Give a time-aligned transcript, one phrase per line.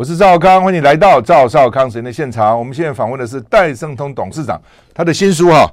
[0.00, 2.58] 我是赵少康，欢迎来到赵少康时间的现场。
[2.58, 4.58] 我们现在访问的是戴胜通董事长，
[4.94, 5.66] 他的新书哈、啊《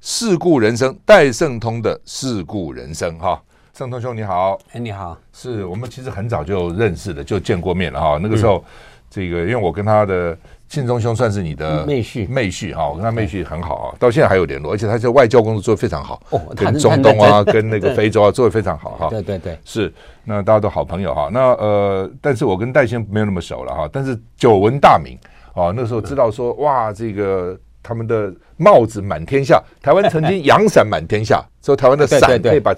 [0.00, 3.38] 世故人生》，戴胜通的《事故人生》哈。
[3.76, 8.18] 胜通兄你好，哎你好，是我们其实很早就认识的，就见过面了哈。
[8.22, 8.64] 那个时候，
[9.10, 10.34] 这个因为我跟他的。
[10.68, 19.08] 庆中兄算是你的妹婿，妹婿哈，我跟他妹婿很好啊，到现在还有联络，而且他在外交工作做得非常好哦，跟中东啊，跟那个非洲啊做得非常好哈。
[19.08, 19.92] 对对对，是
[20.24, 21.30] 那大家都好朋友哈。
[21.32, 25.16] 那呃，但是我跟戴先没有那么熟了哈，但是久闻大名
[25.54, 32.74] 啊，那时候知道说哇，这个他们的帽子满天下，台湾曾经 阳伞满天下，说台湾的伞可以把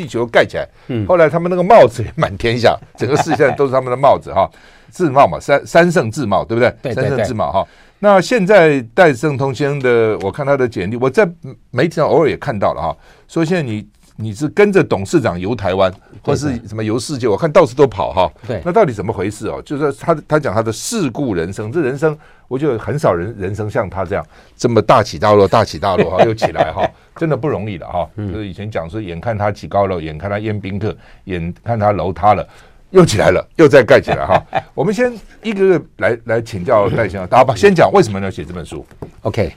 [0.00, 0.66] 地球盖起来。
[1.06, 4.48] 后来他们那个帽子也满天下， 整个世界都是他们的帽子哈。
[4.88, 6.74] 自贸嘛，三三圣自贸，对不对？
[6.82, 7.66] 对对对，三圣自贸哈。
[7.98, 11.28] 那现在戴胜通先生的，我看他的简历，我在
[11.70, 12.96] 媒体上偶尔也看到了哈。
[13.28, 13.86] 说现在你
[14.20, 15.92] 你是跟着董事长游台湾，
[16.22, 18.30] 或是什么游世界，我看到处都跑哈。
[18.46, 19.60] 对，那到底怎么回事哦？
[19.64, 24.24] 就是他他讲他的世故人生，这人生我觉得很少人人生像他这样
[24.56, 28.08] 这么大起大落，大起大落哈， 又起来哈，真的不容易的哈。
[28.16, 32.46] 就是以前讲说，眼看他起高楼，眼看他宴宾客，眼看他楼塌了。
[32.90, 34.44] 又起来了，又再盖起来哈。
[34.74, 35.12] 我们先
[35.44, 38.84] 一个个来来请教戴先生，大家吧，先讲为什么要写这本书
[39.22, 39.52] ？OK，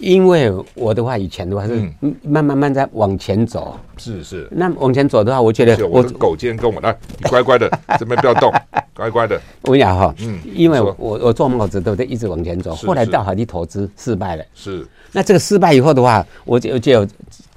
[0.00, 1.88] 因为我的话以前的话是
[2.22, 4.48] 慢慢慢在往前走，是是。
[4.50, 8.52] 那往前走的话，我觉得我的狗今天跟我来，你乖乖的， 这边不要动，
[8.94, 9.40] 乖乖的。
[9.62, 12.06] 我跟你讲哈，嗯，因为我我做帽子对不对？
[12.06, 14.86] 一直往前走，后来到海地投资失败了，是。
[15.12, 17.06] 那这个失败以后的话，我就就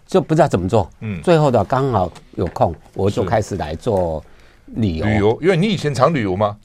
[0.06, 4.24] 就不知道怎么做，嗯，最后的话刚好有空，我就开始来做。
[4.76, 6.58] 旅游，旅游，因为你以前常旅游吗？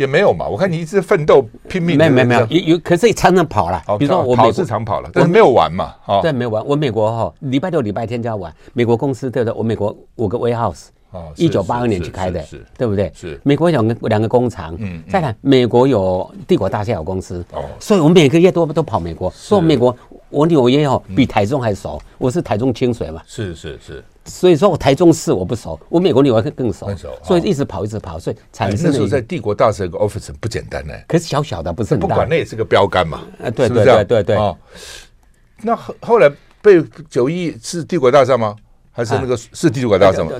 [0.00, 0.48] 也没有嘛。
[0.48, 3.82] 我看你一直奋斗拼命，没有没有没有，有有，可是也常常跑了。
[3.98, 5.94] 比如说我跑是常跑了，但是没有玩嘛。
[6.06, 6.64] 哦，对，没有玩。
[6.66, 8.52] 我美国哈，礼拜六、礼拜天就要玩。
[8.72, 9.58] 美国公司对不对？
[9.58, 13.12] 我美国五个 warehouse，哦，一九八二年去开的，是，对不对？
[13.14, 13.38] 是。
[13.44, 15.02] 美国有两个两个工厂，嗯。
[15.06, 17.62] 再看美国有帝国大厦有公司，哦。
[17.78, 19.30] 所以我每个月都都跑美国。
[19.30, 19.94] 所以美国
[20.30, 23.20] 我纽约哦比台中还熟，我是台中清水嘛。
[23.26, 24.02] 是是是。
[24.24, 34.36] 所以说我台中市我不熟，我美国纽约更熟，更熟，所以一直跑一直跑，所以产生那时候在帝国大厦有个 office 不简单呢，可是小小的不是很大，不管那也是个标杆嘛，啊对对对对对。
[34.36, 34.56] 哦，
[35.62, 36.30] 那后后来
[36.62, 38.54] 被九一是帝国大厦吗？
[38.92, 40.32] 还是那个是帝国大厦吗？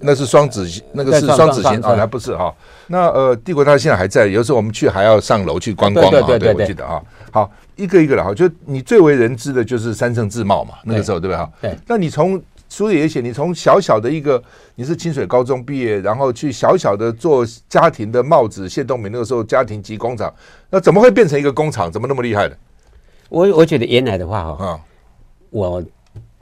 [0.00, 2.52] 那是双子星，那个是双子星啊，还不是哈？
[2.88, 7.00] 那呃帝国大厦现在还在，有时候我们去还要上楼去观光嘛，对，我记得啊。
[7.30, 11.36] 好，一个一个的哈，就你最为人知的就是三圣自贸嘛，那个时候对不对？
[11.36, 11.52] 哈？
[11.60, 14.42] 对，那你从书里也写，你从小小的一个，
[14.76, 20.32] 你是清水高中毕业，然后去小小的做家庭的帽子，谢东明那个时候家庭级工厂，
[20.70, 21.90] 那怎么会变成一个工厂？
[21.90, 22.56] 怎么那么厉害的？
[23.28, 24.80] 我我觉得原来的话哈，啊，
[25.50, 25.84] 我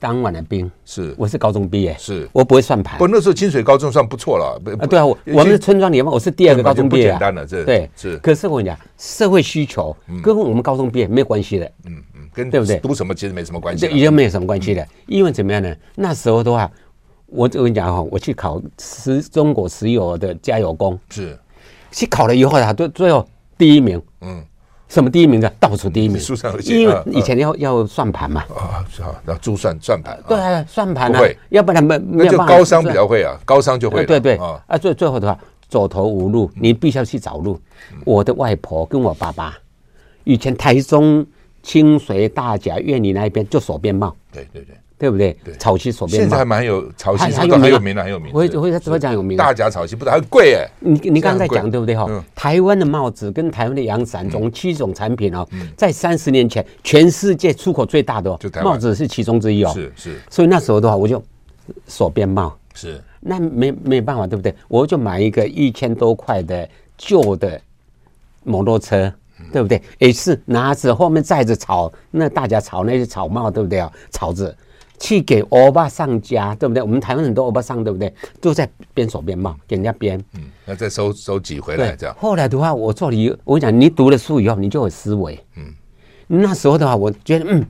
[0.01, 2.99] 当晚的兵，是我是高中毕业，是我不会算盘。
[2.99, 4.61] 不，那时候清水高中算不错了。
[4.79, 8.17] 啊，对啊，我我们是村庄里面，我是第二个高中毕业，不简单了，这对是。
[8.19, 11.67] 可是我跟你讲，社会需求跟我们高中毕业没有关系的。
[11.87, 12.29] 嗯嗯。
[12.33, 12.79] 跟对不对？
[12.79, 14.87] 读什么其实没什么关系，已经没有什么关系了。
[15.07, 15.75] 因为怎么样呢？
[15.97, 16.71] 那时候的话，
[17.27, 21.37] 我我跟你讲哈，我去考石中国石油的加油工，是
[21.91, 23.27] 去考了以后啊，最最后
[23.57, 24.01] 第一名。
[24.21, 24.45] 嗯，
[24.89, 25.53] 什么第一名的？
[25.61, 26.19] 倒数第一名。
[26.19, 26.81] 书上有写。
[26.81, 28.43] 因为以前要要算盘嘛。
[28.55, 30.19] 啊，好，要珠算算盘。
[30.27, 31.13] 对，算盘。
[31.13, 32.33] 会，要不然没没有。
[32.33, 34.05] 那就高商比较会啊，高商就会。
[34.05, 35.39] 对对啊，最最后的话，
[35.69, 37.61] 走投无路，你必须要去找路。
[38.05, 39.57] 我的外婆跟我爸爸
[40.25, 41.27] 以前台中。
[41.61, 45.37] 清水、大甲、苑里那一边就锁边帽，对对对，对不对？
[45.59, 48.33] 草溪锁边帽，现在还蛮有草溪，还有很有名的，很有名。
[48.35, 49.39] 我我怎么讲有名。
[49.39, 50.69] 大甲草溪不是很贵哎？
[50.81, 52.07] 你你刚才讲对不对哈？
[52.35, 59.71] 台湾的帽子跟台湾的阳伞，总七种产品哦，在三十年前，全世界出口最大的帽子是其中之一哦。
[59.73, 60.21] 是是。
[60.29, 61.23] 所以那时候的话，我就
[61.87, 62.59] 锁边帽。
[62.75, 63.01] 是。
[63.21, 64.53] 那没没办法，对不对？
[64.67, 67.61] 我就买一个一千多块的旧的
[68.43, 69.13] 摩托车。
[69.53, 69.81] 对不对？
[69.99, 73.89] 也是拿着后面载着草，那大家草那些草帽，对不对啊？
[74.11, 74.55] 草子
[74.99, 76.83] 去给欧巴上家，对不对？
[76.83, 78.13] 我们台湾很多欧巴上，对不对？
[78.41, 80.23] 都在编手编帽，给人家编。
[80.35, 82.15] 嗯，那再收收集回来这样。
[82.19, 85.39] 后来的话，我做了一，我跟你讲，你读了书以后，你就有思维。
[85.57, 85.73] 嗯，
[86.27, 87.65] 那时候的话，我觉得，嗯，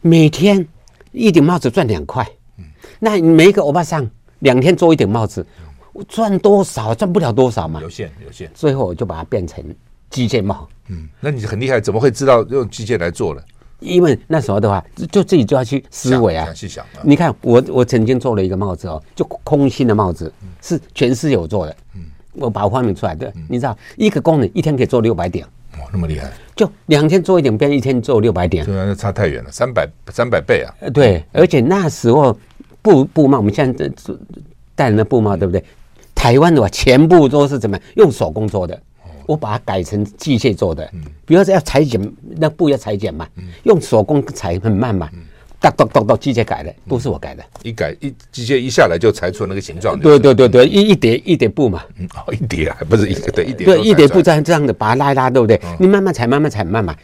[0.00, 0.66] 每天
[1.12, 2.26] 一顶帽子赚两块。
[2.58, 2.64] 嗯，
[2.98, 4.08] 那每一个欧巴上
[4.40, 5.46] 两天做一顶帽子，
[5.92, 6.94] 我赚多少？
[6.94, 7.80] 赚不了多少嘛。
[7.80, 8.50] 有限，有限。
[8.54, 9.64] 最后我就把它变成。
[10.10, 13.42] 机械帽，嗯，那你很厉害，怎么会知道用机械来做呢？
[13.80, 16.84] 因为那时候的话，就自己就要去思维啊，去想。
[17.02, 21.76] 你看，我我曾经做了一个帽子哦，就空心的帽子，是全世界有做的。
[21.94, 22.02] 嗯，
[22.32, 25.44] 我把它发明出来的，你知道，一个工人一天可以做六百顶。
[25.78, 26.28] 哇，那么厉害！
[26.56, 30.74] 就两天做一点，变一天做六百顶，这差太远了，三百三百倍啊！
[30.92, 32.36] 对，而且那时候
[32.82, 33.88] 布布帽，我们现在
[34.74, 35.62] 戴的那布帽，对不对？
[36.16, 38.76] 台湾的话，全部都是怎么用手工做的。
[39.28, 40.88] 我把它改成机械做的。
[40.94, 42.00] 嗯，比如说要裁剪，
[42.38, 45.06] 那布要裁剪嘛，嗯，用手工裁很慢嘛。
[45.12, 45.20] 嗯，
[45.60, 47.44] 哒哒哒哒，机械改的，不是我改的。
[47.62, 50.00] 一改一机械一下来就裁出那个形状。
[50.00, 51.84] 对对对对，一一叠一叠布嘛。
[51.98, 53.66] 嗯，哦，一叠啊，不是一个对一叠。
[53.66, 55.60] 对，一叠布这样这样的把它拉一拉，对不对？
[55.78, 56.96] 你慢慢裁，慢慢裁，慢慢，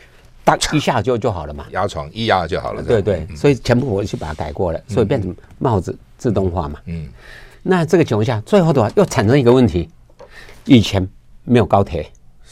[0.45, 1.67] 当一下就就好了嘛。
[1.73, 2.83] 压床一压就好了。
[2.83, 6.79] 对对，所以全部我去把它改过了，所以变成帽子自动化嘛。
[6.87, 7.07] 嗯。
[7.67, 9.89] 那这个情况下，最后的话又产生一个问题：
[10.67, 11.09] 以前
[11.45, 12.07] 没有高铁，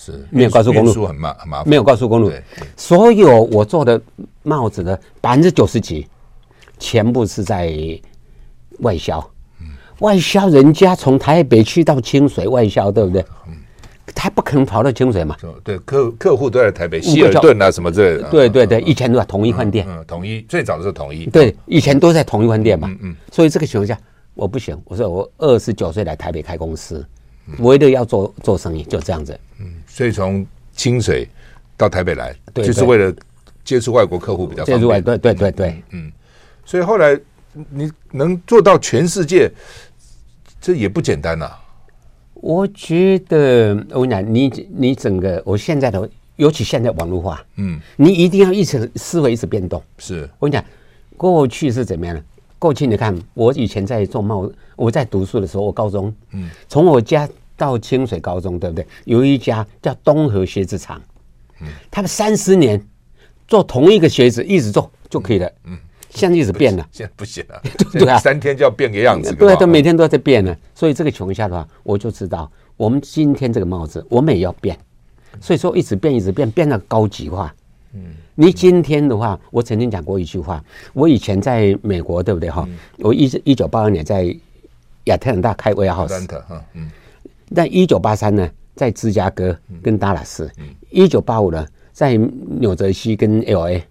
[0.05, 2.33] 是没有高速公路，很麻很麻烦，没有高速公路，
[2.77, 4.01] 所有我做的
[4.43, 6.07] 帽子的百分之九十几，
[6.79, 7.73] 全部是在
[8.81, 9.19] 外销。
[9.61, 9.69] 嗯，
[10.01, 13.25] 外销人家从台北去到清水外销，对不对？
[13.47, 13.55] 嗯，
[14.15, 15.37] 他不可能跑到清水嘛。
[15.63, 18.29] 对，客客户都在台北，希尔顿啊什么之类的。
[18.31, 19.87] 对对对，以前都在统一饭店。
[19.89, 21.27] 嗯，统一最早的是统一。
[21.27, 22.89] 对，以前都在统一饭店嘛。
[22.89, 23.17] 嗯嗯。
[23.31, 23.99] 所以这个情况下。
[24.35, 27.07] 我不行，我说我二十九岁来台北开公司，
[27.59, 29.39] 为了要做做生意，就这样子。
[29.61, 31.29] 嗯，所以从清水
[31.77, 33.15] 到台北来，就是为了
[33.63, 34.79] 接触外国客户比较方便。
[34.79, 36.11] 接触外对对对对，嗯。
[36.65, 37.19] 所以后来
[37.69, 39.53] 你能做到全世界，
[40.63, 41.53] 这也不简单呐。
[42.33, 49.83] 我觉得我跟你讲，你你整个我现在的，尤其现在网络化，嗯，你一定要一直思维一直变动。
[49.99, 50.65] 是我跟你讲，
[51.19, 52.25] 过去是怎么样的？
[52.59, 57.29] 过去你看，我以前在做贸，我在读书的时候，我高中，嗯，从我家
[57.63, 58.85] 到清水高中，对不对？
[59.05, 61.01] 有一家叫东和鞋子厂，
[61.61, 62.85] 嗯，他们三十年
[63.47, 65.79] 做同一个鞋子，一直做就可以了，嗯，
[66.11, 67.63] 现在一直变了，现在不行了，
[67.95, 74.77] 对啊，三天就要变个样子，对，都每天都在变呢，所以这个情况下的话，我就知道，我们今天这个帽子，我们也要变，
[75.41, 77.55] 所以说一直变，一直变，变到高级化，
[77.95, 78.01] 嗯。
[78.35, 80.65] 你今天的话，我曾经讲过一句话。
[80.95, 82.67] 我以前在美国，对不对哈？
[82.97, 84.35] 我一一九八二年在
[85.05, 86.27] 亚特兰大开 warehouse，
[86.73, 86.91] 嗯。
[87.55, 90.51] 那一九八三呢，在芝加哥跟达拉斯。
[90.91, 92.17] 一九八五呢，在
[92.61, 93.83] 纽泽西跟 LA。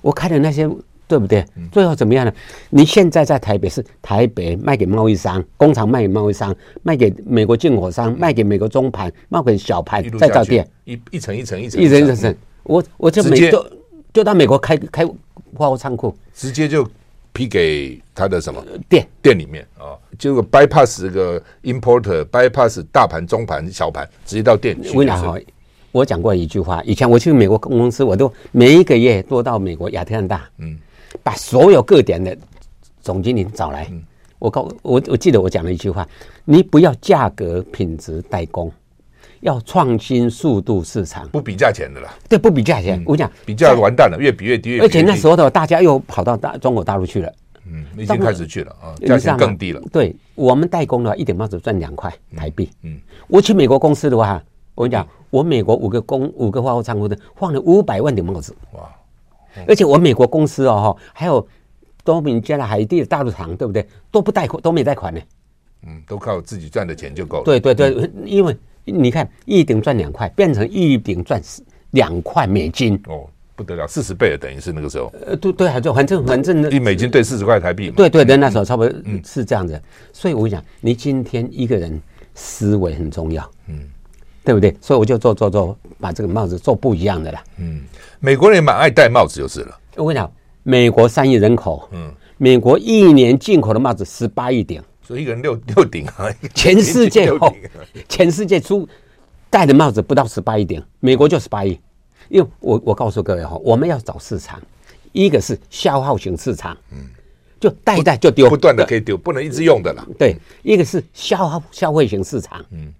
[0.00, 0.68] 我开的那些，
[1.06, 1.44] 对不对？
[1.72, 2.32] 最后怎么样呢？
[2.70, 12.34] 你现在在台北是台北卖给贸易商，工厂卖给贸易商，卖给美国进口商，卖给美国中盘，卖给小盘，再造店，一一层一层一层一层一层。
[12.64, 13.64] 我我就每都。
[14.10, 15.06] 就到美国开开
[15.54, 16.82] 货仓库，直接就
[17.32, 18.64] 批给他的什么？
[18.88, 19.06] 店。
[19.22, 24.90] 店里面啊，就 bypass 这个 importer，bypass 大盘、中盘、小盘，直接到店里。
[24.94, 25.38] 我讲哈，
[25.92, 30.78] 我讲过一句话，以前我去美国公司，我都每一个月都到美国亚特兰大，嗯，
[31.22, 32.36] 把所有各点的
[33.00, 34.02] 总经理找来，嗯、
[34.38, 36.06] 我告我我记得我讲了一句话，
[36.44, 38.72] 你不要价格、品质、代工。
[39.40, 42.14] 要创新、速度、市场，不比价钱的啦。
[42.28, 43.02] 对，不比价钱。
[43.06, 44.80] 我讲比价完蛋了，越比越低。
[44.80, 47.32] 而且那时候的大家又跑到大中国大陆去了。
[47.70, 49.80] 嗯，已经开始去了啊，价钱更低了。
[49.92, 52.70] 对我们代工的话，一顶帽子赚两块台币。
[52.82, 54.42] 嗯，我去美国公司的话，
[54.74, 58.56] 我跟你讲，我美国五个工五个化工仓库的换了五百万顶帽子。
[58.72, 58.88] 哇！
[59.66, 61.46] 而且我美国公司哦哈，还有
[62.04, 63.86] 多米加拉海地的大陆厂，对不对？
[64.10, 65.20] 都不贷款，都没贷款呢。
[65.86, 67.44] 嗯，都靠自己赚的钱就够了。
[67.44, 68.56] 对对对，因为。
[68.92, 71.40] 你看，一顶赚两块，变成一顶赚
[71.90, 73.26] 两块美金哦，
[73.56, 75.12] 不得了，四十倍了，等于是那个时候。
[75.26, 77.94] 呃，对对，还就反正反正一美金兑四十块台币嘛。
[77.96, 79.80] 对对对，那时候差不多是这样子。
[80.12, 82.00] 所以我讲，你今天一个人
[82.34, 83.80] 思维很重要，嗯，
[84.44, 84.76] 对不对？
[84.80, 87.42] 所以我就做做做，把这个帽子做不一样的啦。
[87.58, 87.82] 嗯，
[88.20, 89.78] 美国人蛮爱戴帽子就是了。
[89.96, 90.30] 我跟你讲，
[90.62, 94.80] 美国三亿人口，嗯，美国一年进口的帽子十八亿顶。
[95.08, 97.50] 所以一个人六六顶啊， 全世界哦，
[98.10, 98.86] 全世界出
[99.48, 101.80] 戴的帽子不到十八亿顶，美国就十八亿。
[102.28, 104.60] 因为我我告诉各位哈，我们要找市场，
[105.12, 106.98] 一个是消耗型市场，嗯，
[107.58, 110.06] 就戴一戴就丢，不断的可以丢，不能一直用的啦。
[110.18, 112.92] 对，一个是消耗消费型市场，嗯，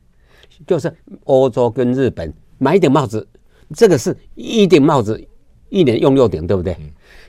[0.67, 0.91] 就是
[1.25, 3.29] 欧洲跟日本买一顶帽子，
[3.77, 5.23] 这个是一顶帽子
[5.69, 6.75] 一年用六顶，对不对？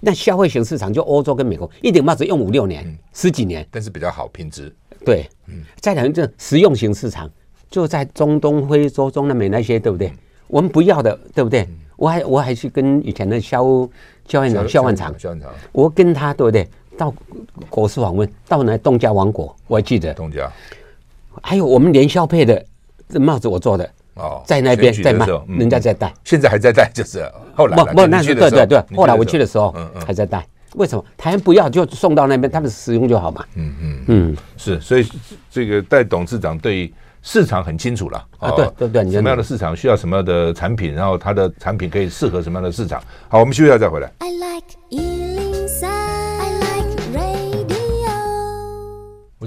[0.02, 4.74] 那消费型市场就欧洲跟美国，一顶帽子用五六年、十几年，但是比较好品质。
[5.06, 7.30] 对，嗯，再讲这实用型市场，
[7.70, 10.12] 就在中东、非洲、中南美那些，对不对？
[10.48, 11.68] 我们不要的，对不对？
[11.96, 13.64] 我还我还去跟以前的肖
[14.28, 16.68] 肖院长、肖万长，肖万长，我跟他对不对？
[16.98, 17.14] 到
[17.70, 20.52] 国事访问，到那东家王国，我还记得东家，
[21.42, 22.66] 还有我们联销配的
[23.08, 23.90] 这帽子，我做的。
[24.20, 27.24] 哦，在那边在卖，人家在带，现在还在带，就是
[27.56, 29.74] 后来不不，那是对对对，后来我去的时候，
[30.06, 30.46] 还在带。
[30.76, 31.04] 为什么？
[31.18, 33.44] 台湾不要就送到那边，他们使用就好嘛。
[33.56, 35.10] 嗯嗯嗯，是，所以
[35.50, 43.02] 这个戴董事长对市场很清楚了啊，对对对，什么样的市场需要什么样的产品，然后他的产品可以适合什么样的市场。
[43.28, 44.12] 好，我们休息一下再回来。
[44.20, 44.79] I like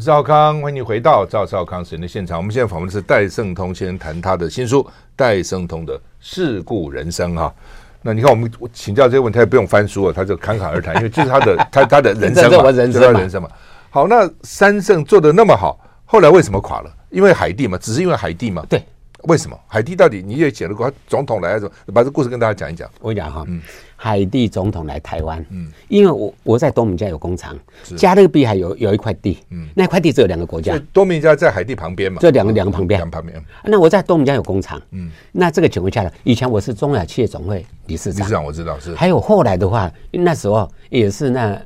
[0.02, 2.36] 是赵康，欢迎你回到赵少康时间的现场。
[2.36, 4.82] 我们现在访问的是戴胜通先生，谈他的新书
[5.14, 7.54] 《戴胜通的事故人生》哈。
[8.02, 13.48] 那你看，我们请教这个问题，他也不用翻书了，他就侃侃而谈，因为这是他的他他的人生嘛， 人生他人生嘛。
[13.90, 16.92] 好，那三圣做的那么好，后来为什么垮了？
[17.10, 18.66] 因为海地嘛，只是因为海地嘛。
[18.68, 18.84] 对，
[19.24, 19.58] 为什么？
[19.66, 21.58] 海地到底你也写了过总统来，
[21.92, 22.90] 把这故事跟大家讲一讲。
[23.00, 23.60] 我讲哈，嗯。
[23.94, 27.56] 海地总统来台湾，嗯，因为我我在多米尼加有工厂，
[27.96, 33.40] 加勒比海有有一块地，嗯，那块地只有两个国家，多米尼加在海地旁边嘛，这两个两个旁边，两旁边。
[33.62, 41.56] 那我在多米尼加有工厂，嗯，那这个情况下呢，以前我是中亚企业总会理事长，理事长我知道是，还有后来的话，那时候也是那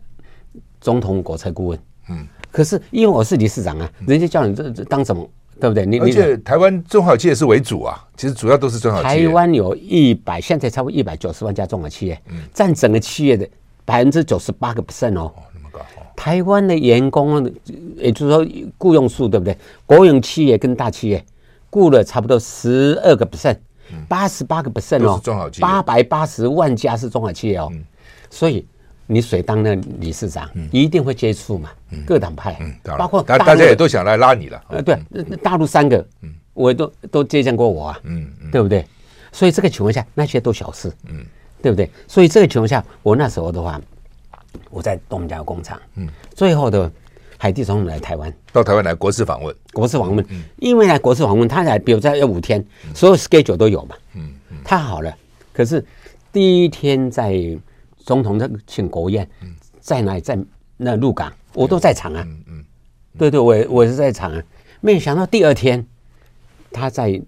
[0.78, 1.78] 总统国策顾问，
[2.10, 5.26] 嗯，可是因为我是理事长啊，人家叫你这这当什么？
[5.58, 5.86] 对不对？
[5.86, 9.28] 你而且台湾中小企业是为主啊，其实主要都是中小企业。
[9.28, 13.48] 台湾有一百，现在超过一百九十万家中小企业，嗯，占整个企业的
[13.84, 15.32] 百分之九十八个 percent 哦。
[15.34, 15.80] 哦，那么高。
[15.80, 17.50] 哦、台湾的员工，
[17.96, 18.46] 也就是说
[18.78, 19.56] 雇佣数，对不对？
[19.86, 21.24] 国营企业跟大企业
[21.70, 23.56] 雇了差不多十二个 percent，
[24.08, 27.84] 八十八个 percent 哦，中小企业，八百八十万家是中小企业哦，嗯、
[28.30, 28.66] 所以。
[29.08, 31.70] 你谁当那理事长，一定会接触嘛，
[32.04, 32.58] 各党派，
[32.98, 34.60] 包括大家也都想来拉你了。
[34.68, 34.98] 呃，对，
[35.42, 36.04] 大陆三个，
[36.54, 38.84] 我都都接见过我啊，嗯，对不对？
[39.30, 41.24] 所以这个情况下，那些都小事，嗯，
[41.62, 41.88] 对不对？
[42.08, 43.80] 所以这个情况下，我那时候的话，
[44.70, 46.90] 我在东家工厂，嗯，最后的
[47.38, 54.32] 海地总统来台湾，到台湾来国事访问，国事访问，因为来国事访问，他来，比如在要五天，所有 schedule 都有嘛，嗯，
[54.64, 55.14] 太好了。
[55.52, 55.84] 可是
[56.32, 57.56] 第一天在。
[58.06, 59.28] 总统在请国宴，
[59.80, 60.20] 在哪里？
[60.20, 60.38] 在
[60.76, 62.22] 那鹿港，我都在场啊。
[62.24, 62.64] 嗯嗯，
[63.18, 64.40] 对对，我我是在场啊。
[64.80, 65.84] 没想到第二天，
[66.70, 67.20] 他在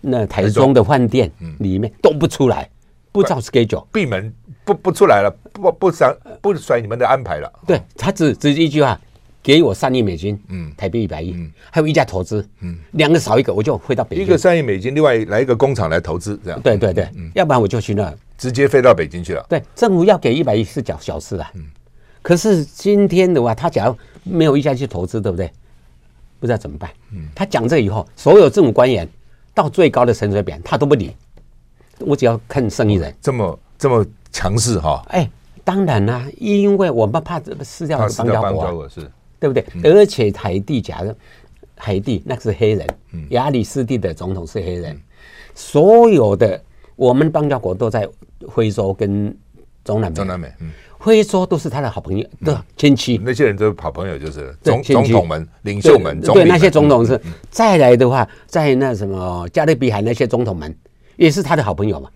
[0.00, 2.68] 那台中的饭店里面都不出来，
[3.12, 6.12] 不照 schedule，闭门不不出来了，不不甩
[6.42, 7.52] 不甩你们的安排了。
[7.64, 9.00] 对，他只只一句话，
[9.40, 11.36] 给我三亿美金，嗯，台币一百亿，
[11.70, 14.24] 还有一家投资，嗯，两个少一个，我就回到北京。
[14.24, 16.60] 一个三亿美金，另外来一个工厂来投资，这样。
[16.60, 18.12] 对对对，要不然我就去那。
[18.36, 19.44] 直接飞到北京去了。
[19.48, 21.50] 对，政府要给一百亿是小小事啊。
[21.54, 21.64] 嗯。
[22.22, 25.50] 可是今天的话，他假如没有一家去投资，对不对？
[26.40, 26.90] 不知道怎么办。
[27.12, 27.28] 嗯。
[27.34, 29.08] 他讲这以后，所有政府官员
[29.52, 31.14] 到最高的陈水扁，他都不理。
[32.00, 33.14] 我只要看生意人。
[33.20, 35.04] 这么这么强势哈？
[35.10, 35.30] 哎，
[35.62, 39.64] 当然啦、啊，因为我们怕这个失掉邦交国，是，对不对？
[39.74, 41.14] 嗯、而且海地，假如
[41.76, 42.86] 海地那个是黑人，
[43.30, 45.00] 亚里斯蒂的总统是黑人，嗯、
[45.54, 46.60] 所有的
[46.96, 48.08] 我们邦交国都在。
[48.54, 49.34] 非洲跟
[49.84, 50.70] 中南美，中南美，嗯，
[51.00, 53.18] 非洲都是他的好朋友，对亲戚。
[53.24, 56.20] 那些人都是好朋友，就是总总统们、领袖们。
[56.20, 60.76] 对，那些总统是再来的话，在那什么加勒比海那些总统们，
[61.16, 62.10] 也是他的好朋友嘛。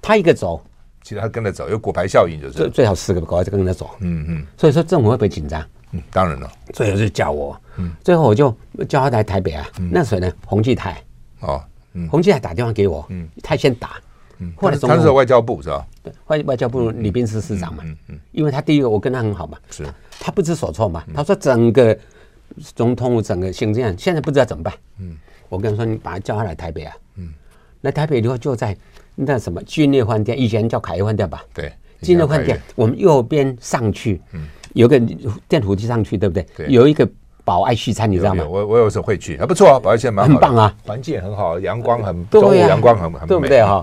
[0.00, 0.64] 他一个走，
[1.02, 3.90] 其实他跟着走，有骨牌效应，就是最最好四个国家就跟着走。
[3.98, 4.46] 嗯嗯。
[4.56, 5.62] 所以说政府会不会紧张？
[5.92, 6.50] 嗯，当然了。
[6.72, 8.48] 最后就叫我，嗯，最后我就
[8.88, 9.68] 叫他来台北啊。
[9.90, 11.02] 那时候呢，洪继泰，
[11.40, 14.00] 哦，嗯，洪继泰打电话给我，嗯，他先打。
[14.38, 15.86] 嗯，或者他是外交部是吧？
[16.02, 17.82] 对，外外交部李宾士司长嘛。
[17.86, 18.18] 嗯嗯。
[18.32, 19.58] 因为他第一个我跟他很好嘛。
[19.70, 19.84] 是。
[20.18, 21.04] 他不知所措嘛。
[21.14, 21.96] 他说整个
[22.74, 24.74] 总统整个行政院现在不知道怎么办。
[24.98, 25.16] 嗯。
[25.48, 26.94] 我跟他说，你把他叫他来台北啊。
[27.16, 27.32] 嗯。
[27.82, 28.76] 来台北以后就在
[29.14, 31.42] 那什么君悦饭店，以前叫凯悦饭店吧。
[31.54, 31.72] 对。
[32.02, 35.00] 君悦饭店，我们右边上去，嗯，有个
[35.48, 36.46] 电扶梯上去，对不对？
[36.54, 36.66] 对。
[36.68, 37.08] 有一个
[37.42, 38.44] 保爱西餐，你知道吗？
[38.46, 40.32] 我我有时候会去，还不错啊，宝爱西餐蛮好。
[40.32, 43.82] 很棒啊，环境也很好，阳光很，中午阳光很很，对不对哈？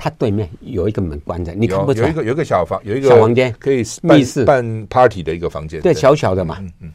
[0.00, 2.06] 他对面有一个门关着，你看不出来。
[2.06, 5.80] 有一个有一个小房，有一个小房间，可以密室办 party 的一个房间。
[5.80, 6.56] 对，小小的嘛。
[6.60, 6.92] 嗯嗯。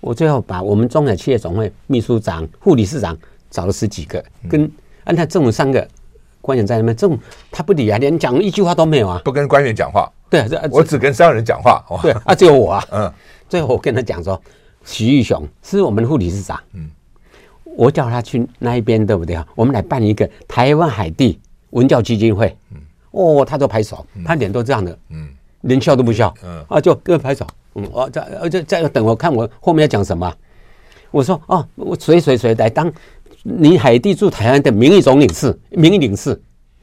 [0.00, 3.16] 我最后把我们中小企业总会秘书长、副理事长
[3.48, 4.68] 找了十几个，跟
[5.04, 5.86] 安泰政府三个
[6.40, 7.18] 官员在那边，政府
[7.52, 9.22] 他不理啊，连讲一句话都没有啊。
[9.24, 10.10] 不跟官员讲话。
[10.28, 11.84] 对，我只跟商人讲话。
[12.02, 12.84] 对啊，只有我啊。
[12.90, 13.12] 嗯。
[13.48, 14.42] 最后我跟他讲说，
[14.84, 16.60] 徐玉雄是我们的副理事长。
[16.72, 16.90] 嗯。
[17.76, 19.46] 我叫他去那一边，对不对啊？
[19.54, 21.38] 我们来办一个台湾海地。
[21.72, 22.78] 文教基金会，嗯，
[23.10, 25.28] 哦，他都拍手，他脸都这样的，嗯，
[25.60, 30.32] 连笑都不笑，嗯，啊，就跟拍手，嗯，哦，在，而且在等我看我后面要讲什么，
[31.10, 32.90] 我说，哦，我谁谁谁来当
[33.42, 36.40] 你海地驻台湾的名誉总领事，名誉领事，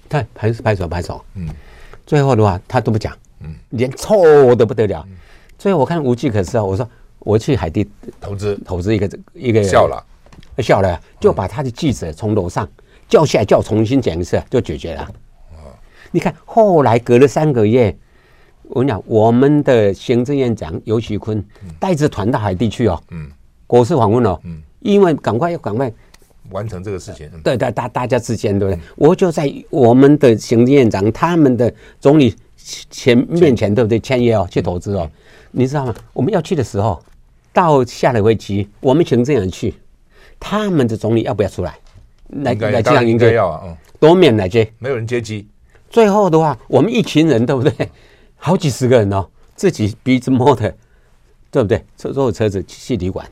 [0.08, 1.48] 他拍拍手拍手，嗯，
[2.05, 5.05] 最后的话他都不讲，嗯，连臭的不得了，
[5.58, 7.88] 最后我看无计可施啊，我说我去海地
[8.19, 8.96] 投资投资。
[8.96, 10.03] 一个一个笑了，
[10.58, 12.67] 笑了，就把他的记者从楼上。
[13.10, 15.12] 叫下来，叫重新讲一次，就解决了。
[15.54, 15.74] 哦，
[16.12, 17.94] 你看，后来隔了三个月，
[18.63, 21.44] 我跟你讲，我们的行政院长尤其坤
[21.80, 23.30] 带着团到海地去哦，嗯，
[23.66, 25.92] 国事访问哦，嗯，因为赶快要赶快
[26.51, 27.30] 完成这个事情。
[27.44, 28.82] 对对，大大家之间对不对？
[28.96, 32.36] 我就在我们的行政院长他们的总理
[32.92, 34.00] 前面前对不对？
[34.00, 35.10] 签约哦，去投资哦，
[35.51, 35.96] 你知道吗？
[36.13, 37.01] 我们要去的时候，
[37.51, 39.74] 到下了飞机，我们行政人去，
[40.39, 41.75] 他们的总理要不要出来？
[42.29, 43.33] 来来机场迎接？
[43.33, 45.48] 要啊，嗯，多免来接，没有人接机。
[45.89, 47.89] 最后的话，我们一群人，对不对？
[48.38, 50.74] 好几十个人哦，自己鼻子摸的，
[51.51, 51.83] 对不对？
[51.98, 53.25] 坐坐车子去旅馆。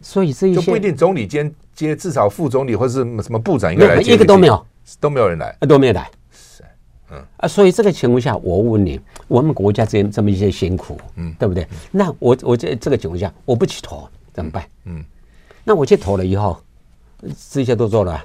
[0.00, 4.14] 所以这一些就不一定总理兼接，至少副总理或是什么部长应该来接。
[4.14, 4.66] 一个都没有，
[4.98, 6.10] 都没有人来，啊都没有来。
[6.32, 6.64] 是，
[7.12, 8.98] 嗯啊，所以这个情况下，我问你，
[9.28, 11.64] 我们国家这这么一些辛苦，嗯，对不对？
[11.92, 14.64] 那我我这这个情况下，我不去投怎么办？
[14.86, 15.04] 嗯，
[15.62, 16.60] 那我去投了以后，
[17.50, 18.24] 这些都做了。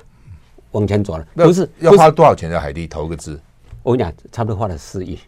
[0.72, 3.40] 往前走了，不是要花多少钱在海地投个资？
[3.84, 5.20] 我跟你讲，差不多花了四亿，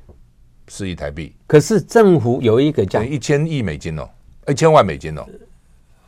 [0.67, 1.35] 四亿台币。
[1.45, 4.09] 可是政府有一个叫一千亿美金哦，
[4.47, 5.23] 一千万美金哦，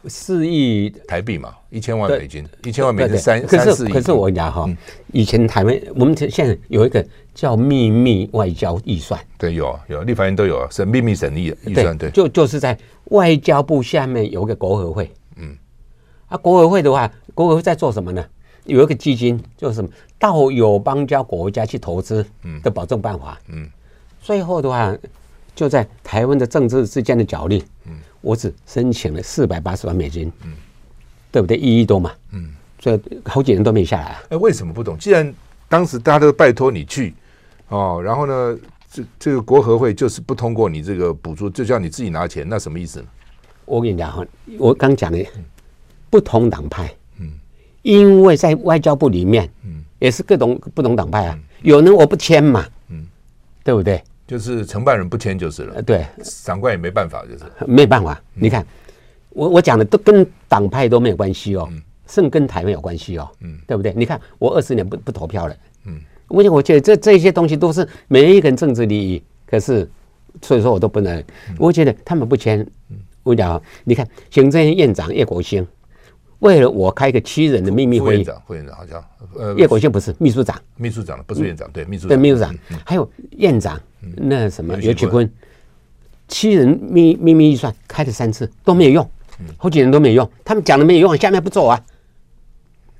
[0.07, 3.93] 四亿台币嘛，一千万美金，一千万美金三三四亿。
[3.93, 4.67] 可是我跟你讲哈，
[5.13, 12.75] 以前台湾我们现在有一个叫秘密外交预算，对，有有立法院都有，是秘密审议预算，对，就就是在
[13.11, 15.16] 外交部下面有个国合会，嗯，
[16.27, 18.25] 啊，国委会的话，国委会在做什么呢？
[18.65, 22.25] 有一个基金，就是什么到友邦交国家去投资
[22.62, 23.39] 的保证办法。
[23.48, 23.69] 嗯，
[24.22, 24.93] 最后的话，
[25.55, 27.63] 就在台湾的政治之间的角力。
[27.86, 30.29] 嗯，我只申请了四百八十万美金。
[30.43, 30.53] 嗯，
[31.31, 31.55] 对不对？
[31.55, 32.12] 一亿多嘛。
[32.31, 34.17] 嗯，所以好几年都没下来。
[34.29, 34.98] 哎，为什么不懂？
[34.98, 35.34] 既然
[35.69, 37.15] 当时大家都拜托你去，
[37.69, 38.57] 哦，然后呢，
[38.91, 43.05] 这这个国合会就是不通过你这个补助，就叫你自己拿钱，那什么意思呢？
[43.63, 44.25] 我跟你讲哈，
[44.57, 45.25] 我刚讲的，
[46.09, 46.91] 不同党派。
[47.19, 47.31] 嗯。
[47.83, 53.07] 因为在外交部里面，嗯，也是各种不同党派啊，有人我不签嘛，嗯，
[53.63, 54.03] 对不对？
[54.27, 57.45] 就是承办人不签就是了，对，长官也没办法，就是。
[57.65, 58.21] 没办法。
[58.33, 58.65] 你看，
[59.29, 61.69] 我我讲的都跟党派都没有关系哦，
[62.07, 63.93] 甚跟台湾有关系哦，嗯，对不对？
[63.95, 69.89] 你看我二十年不不投票了，嗯，我我觉得这这些东西都是每一个人政治利益，可是
[70.41, 71.23] 所以说我都不能，
[71.57, 72.67] 我觉得他们不签，
[73.23, 75.65] 我讲，你看行政院长叶国兴。
[76.39, 79.03] 为了我开个七人的秘密会议，副院长，副院长好像
[79.36, 83.79] 呃，叶国兴不是秘书长，秘书长不是院长，对秘书长，对秘书长，还有院长
[84.15, 85.30] 那什么刘启坤，
[86.28, 89.10] 七人秘秘密预算开了三次都没有用，
[89.58, 91.84] 好几人都没有用，他们讲的没有用，下面不做啊，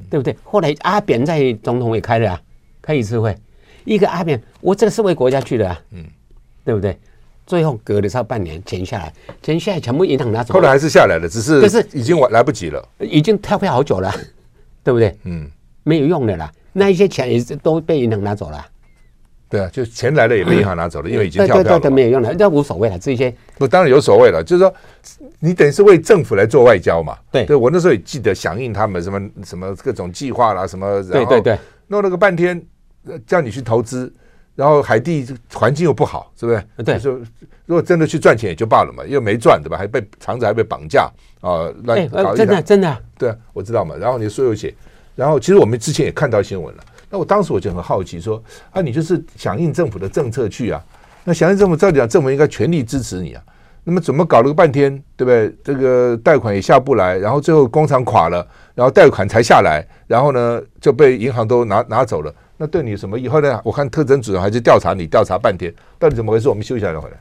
[0.10, 0.36] 对不对？
[0.44, 2.42] 后来阿扁在总统也开了啊，
[2.82, 3.38] 开一次会，
[3.86, 6.04] 一个阿扁，我这个是为国家去的啊，嗯，
[6.66, 6.98] 对不对？
[7.48, 10.54] 最后隔了差半年，钱下来，钱下来全部银行拿走。
[10.54, 14.14] 后来还是下来了，只是可是已经晚来不及了，已经跳票好久了，
[14.84, 15.18] 对不对？
[15.24, 15.50] 嗯，
[15.84, 18.64] 没有用的啦，那一些钱也是都被银行拿走了。
[19.50, 21.64] 对啊，就钱来了也被银行拿走了，因为已经跳票了。
[21.64, 23.00] 对对对，没有用了，那无所谓了。
[23.00, 24.74] 这些不当然有所谓了，就是说
[25.40, 27.18] 你等于是为政府来做外交嘛。
[27.32, 31.42] 对，对我那时候也记得响应他们什么什么各种计划啦，什么然后
[31.88, 32.62] 弄了个半天，
[33.26, 34.14] 叫你去投资。
[34.58, 36.64] 然后海地环境又不好，是不是？
[36.84, 37.14] 对，说
[37.68, 39.78] 如果真的去赚钱也就罢了嘛，又没赚，对吧？
[39.78, 41.08] 还被厂子还被绑架
[41.42, 43.96] 啊，乱搞一真的真的，对，我知道嘛。
[43.96, 44.74] 然后你说有写，
[45.16, 46.84] 然后其实我们之前也看到新闻了。
[47.12, 50.84] 那我当时我就很好奇，说啊，你就是响应政府的政策去啊？
[51.24, 53.44] 那响应政府，照理讲，政府应该全力支持你啊。
[53.84, 55.56] 那么怎么搞了个半天，对不对？
[55.64, 62.34] 这个贷款也下不来，然后最后工厂垮了，然后贷款才下来，然后呢就被银行都拿拿走了。
[62.60, 63.62] 那对你什么以后呢？
[63.64, 66.50] 我看特侦主任还是调查你，调查半天，到底怎么回事？
[66.50, 67.18] 我们休息一下再回来。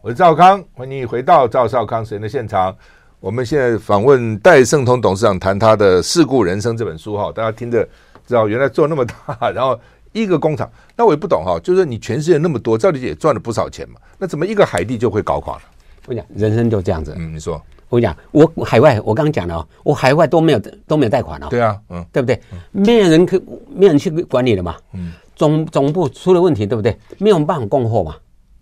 [0.00, 2.74] 我是赵康，欢迎你回到赵少康时间的现场。
[3.20, 7.86] 我们现在访问戴胜通董事长，谈他的《事故人生》这本书哈，大家听着
[8.26, 9.78] 知道原来做那么大，然后
[10.12, 15.62] 一个工厂，那我也不懂哈，就是你全世界那么多，赵理也赚了不少钱嘛，那怎么一个海地就会搞垮了？
[16.06, 17.60] 我讲人生就这样子，嗯，你说。
[17.88, 21.46] 我跟你讲，我海外，我刚刚讲了哦，我海外都没有都没有贷款哦。
[21.48, 22.40] 对啊，嗯，对不对？
[22.70, 23.40] 没有人可，
[23.74, 24.76] 没有人去管理了嘛。
[24.92, 26.96] 嗯，总总部出了问题，对不对？
[27.18, 28.14] 没有办法供货嘛，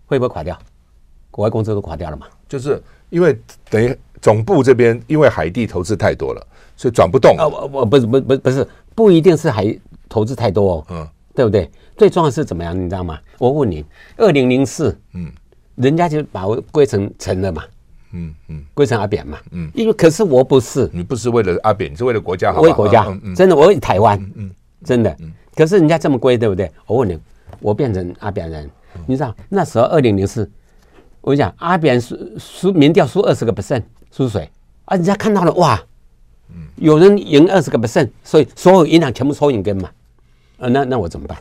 [0.05, 0.57] 会不会垮掉？
[1.29, 2.25] 国外公司都垮掉了嘛？
[2.47, 3.37] 就是因为
[3.69, 7.35] 等于总部这边因为海地投资太多了，所以转不动。
[7.37, 10.85] 啊，我我不是不不不是不一定是海投资太多哦。
[10.89, 11.69] 嗯，对不对？
[11.97, 12.73] 最重要是怎么样？
[12.79, 13.19] 你知道吗？
[13.39, 13.83] 我问你，
[14.15, 15.31] 二零零四，嗯，
[15.75, 17.63] 人家就把我归成成了嘛。
[18.11, 24.49] 嗯嗯，归成阿扁嘛，嗯，因为可是我不是，你不是为了阿扁，你是为了国家好，为国家，真的，我为台湾，嗯，
[24.83, 25.15] 真的，
[25.55, 26.71] 可是人家这么归，对不对？
[26.85, 27.19] 我问你，
[27.59, 28.69] 我变成阿扁人，
[29.05, 30.49] 你知道那时候二零零四，
[31.21, 34.49] 我跟你讲阿扁输输民调输二十个 percent 输谁？
[34.85, 35.83] 啊，人家看到了哇，
[36.75, 39.89] 有人赢二十个 percent，所以所有银行全部抽银根嘛，
[40.59, 41.37] 啊，那那我怎么办？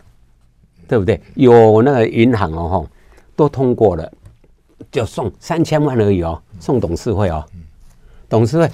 [0.88, 1.20] 对不对？
[1.34, 2.88] 有那个银行哦，吼，
[3.34, 4.12] 都通过了。
[4.96, 7.44] 就送三千万而已哦，送董事会哦，
[8.28, 8.70] 董事会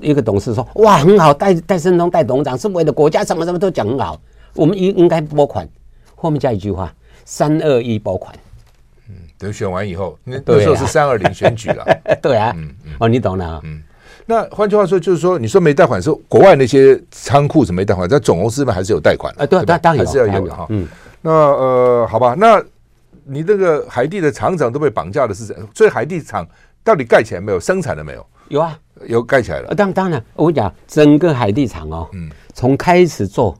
[0.00, 4.20] 一个董事说哇很好，戴戴胜通戴董事长是为了国家，什么什么都讲很好，
[4.54, 5.68] 我们应应该拨款，
[6.16, 6.92] 后面加一句话
[7.24, 8.34] 三二一拨款，
[9.08, 11.84] 嗯等选完以后，那那时候是三二零选举了。
[12.20, 12.56] 对啊，
[12.98, 13.60] 哦，你懂了。
[13.64, 13.82] 嗯，
[14.26, 19.46] 那换句话说，就是说，你说没贷款是国外那些仓库是没贷款，在总公司们还是有贷款啊？
[19.46, 20.66] 对，当然还是要有哈。
[20.70, 20.88] 嗯，
[21.20, 22.60] 那呃，好吧，那
[23.28, 25.54] 你这个海地的厂长都被绑架的是谁？
[25.74, 26.46] 所以海地厂
[26.82, 27.60] 到底盖起来没有？
[27.60, 28.26] 生产了没有？
[28.48, 29.74] 有啊，有盖起来了。
[29.74, 33.56] 当当然，我跟你讲，整个海地厂哦，嗯，从开始做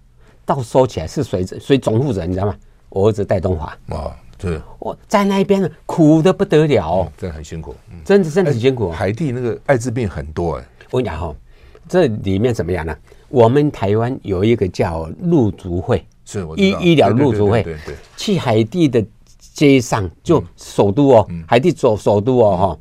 [0.47, 1.45] 到收起来是谁？
[1.61, 2.25] 谁总负责？
[2.25, 2.57] 你知道吗？
[2.89, 3.67] 我儿子戴东华。
[3.89, 4.17] 啊。
[4.41, 8.89] 对，我在那边呢，苦的不得了，嗯、真的很辛苦，嗯、真的真的很辛苦。
[8.89, 11.35] 海地那个艾滋病很多哎，我跟你讲哈，
[11.89, 12.97] 这里面怎么样呢？
[13.31, 19.05] 我们台湾有一个叫陆足会，是医医疗陆足会，对对，去海地的
[19.59, 22.79] 街上，就首都哦，嗯、海地首首都哦哈，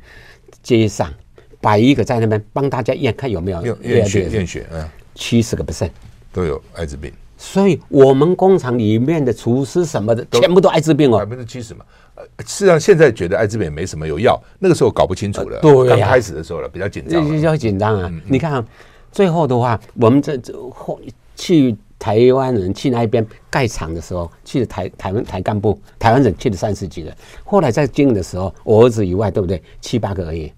[0.62, 1.12] 街上
[1.60, 5.90] 摆一个在那边帮大家验看有没有验血验血，嗯，七十个 percent
[6.32, 7.12] 都有艾滋病。
[7.36, 11.84] 所以，我们工厂里面的厨师什么的，全部都艾滋病哦，百分之七十嘛。
[12.14, 14.40] 呃，事实上现在觉得艾滋病也没什么，有药。
[14.60, 18.08] 那个时候搞不清楚了，对，刚开始的时候了，比较紧张，比较紧张啊。
[18.26, 18.64] 你看，
[19.10, 21.00] 最后的话，我们这这后
[21.34, 27.12] 去台湾人去那边盖厂的时候，去了台台湾台干部，台湾人去了三十几个。
[27.44, 29.62] 后来在经营的时候，我儿子以外，对不对？
[29.80, 30.52] 七八个而已。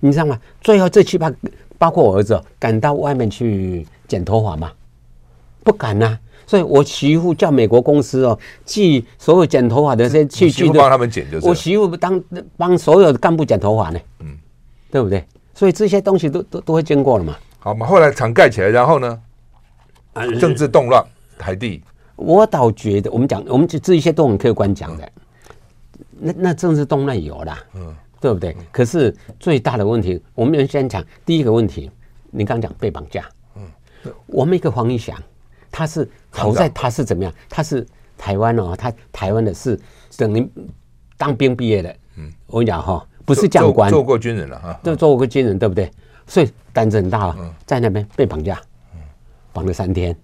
[0.00, 0.38] 你知道吗？
[0.60, 1.36] 最后这七八个，
[1.78, 4.70] 包括我儿子，敢到外面去剪头发吗？
[5.62, 6.18] 不敢呐。
[6.46, 11.46] 所以我媳妇叫美国公司哦，寄所有剪头发的这些器具，帮他们剪就是。
[11.46, 12.22] 我媳妇当
[12.58, 14.36] 帮所有的干部剪头发呢，嗯，
[14.90, 15.24] 对不对？
[15.54, 17.34] 所以这些东西都都都会经过了嘛。
[17.58, 19.18] 好嘛，后来厂盖起来，然后呢，
[20.40, 21.04] 政治动乱，
[21.38, 21.82] 台地。
[22.16, 25.12] 我倒觉得，我们讲，我们这这一些都很客观讲的。
[26.18, 28.56] 那那政治动乱有啦，嗯，对不对？
[28.70, 31.90] 可是最大的问题，我们先讲第一个问题。
[32.30, 33.24] 你刚讲被绑架，
[33.56, 33.62] 嗯，
[34.26, 35.16] 我们一个黄义祥。
[35.70, 37.32] 他是好在他是怎么样？
[37.48, 37.84] 他是
[38.16, 39.78] 台湾哦，他台湾的是
[40.16, 40.48] 等于
[41.16, 41.96] 当兵毕业的。
[42.16, 45.90] 嗯，我跟你讲哈，不是将官，做过军人了哈，都做过军人，对不对？
[46.26, 48.60] 所以胆子很大了，在那边被绑架，
[49.54, 50.14] 绑了三天，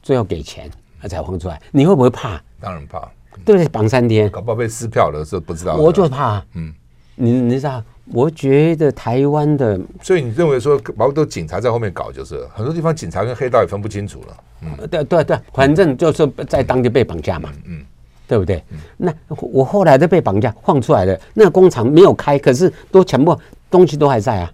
[0.00, 0.70] 最后给钱
[1.02, 1.60] 他才放出来。
[1.72, 2.40] 你会不会怕？
[2.60, 3.00] 当然怕，
[3.44, 3.68] 对不对？
[3.68, 5.74] 绑三天，搞不好被撕票了，是不知道。
[5.76, 6.72] 我就怕，嗯，
[7.16, 7.82] 你你知道？
[8.12, 14.36] 我觉得台湾的，所以你认为说，包括都警察在后面搞，就是很多地方警察跟黑道也分不清楚了。
[14.62, 17.84] 嗯，对对对，反正就是在当地被绑架嘛，嗯，
[18.26, 18.64] 对不对？
[18.96, 23.38] 那我后来都被绑架放出来了，那工厂没有开，可是都全部
[23.70, 24.52] 东西都还在啊，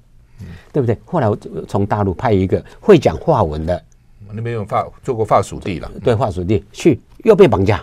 [0.77, 0.95] 对不对？
[1.07, 3.83] 后来我从大陆派一个会讲法文的，
[4.31, 7.83] 那边有法做过法属地了，对，法属地去又被绑架，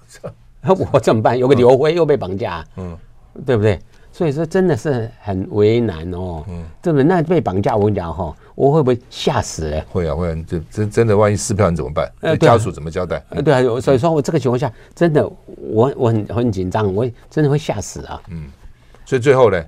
[0.90, 1.38] 我怎么办？
[1.38, 2.96] 有个刘辉又被绑架，嗯，
[3.44, 3.78] 对不对？
[4.10, 7.04] 所以说真的是很为难哦，嗯，对不对？
[7.04, 9.84] 那被绑架，我跟你讲哈，我会不会吓死嘞？
[9.92, 12.10] 会啊，会啊，这真真的，万一撕票你怎么办？
[12.22, 13.22] 呃，家属怎么交代？
[13.28, 18.22] 呃，对啊，所以说我这个情况下，真的我我很很紧张，我真的会吓死啊。
[18.30, 18.44] 嗯，
[19.04, 19.62] 所以最后呢，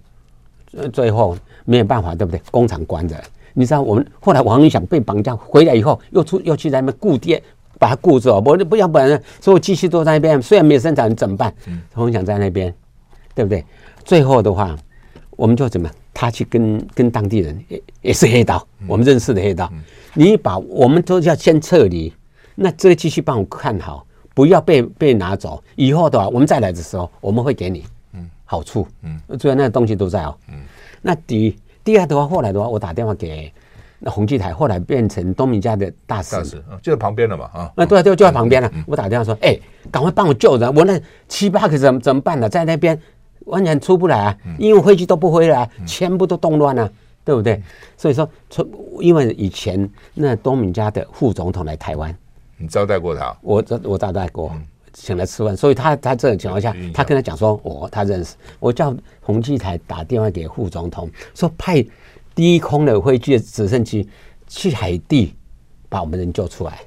[0.93, 1.37] 最后
[1.67, 2.41] 没有办法，对不对？
[2.51, 3.15] 工厂关着，
[3.53, 7.43] 你知道我们后来王一想被绑架回来以后，又出又去在那边雇店，
[7.79, 11.53] 把他雇着，不不要不然所有机器都在那边，虽然没有生产，怎么办？
[11.67, 12.73] 嗯，王一想在那边，
[13.35, 13.63] 对不对？
[14.05, 14.75] 最后的话，
[15.33, 15.91] 我们就怎么？
[16.19, 19.71] 他去跟跟当地人也也是黑道，我们认识的黑道。
[20.15, 22.11] 你把我们都要先撤离，
[22.55, 25.63] 那这个机器帮我看好，不要被被拿走。
[25.75, 30.35] 以后的话，我们再来的时候，我们会给你嗯好处嗯，所以那个东西都在哦。
[30.49, 30.55] 嗯，
[31.03, 33.53] 那第第二的话，后来的话，我打电话给
[33.99, 36.37] 那宏基台，后来变成东明家的大使，
[36.83, 37.73] 就在旁边了嘛啊。
[37.77, 38.71] 那，对啊，就就在旁边了。
[38.87, 39.59] 我打电话说，哎，
[39.91, 42.49] 赶快帮我救人，我那七八个怎么怎么办呢？
[42.49, 42.99] 在那边。
[43.47, 46.91] 完全出不来啊，因为飞机都不回来，全部都动乱了，
[47.25, 47.63] 对不对？
[47.97, 52.13] 所以说，从因为以前那东敏家的副总统来台湾，
[52.57, 53.37] 你招待过他？
[53.43, 54.51] 我招我招待过，
[54.99, 55.57] 请来吃饭。
[55.57, 61.85] 所以他他这种情况下，他跟他讲说，我他认识，我叫宏基台打电话给副总统，说派
[62.35, 64.09] 低空的飞机的直升机
[64.47, 65.35] 去海地
[65.89, 66.79] 把我们人救出来。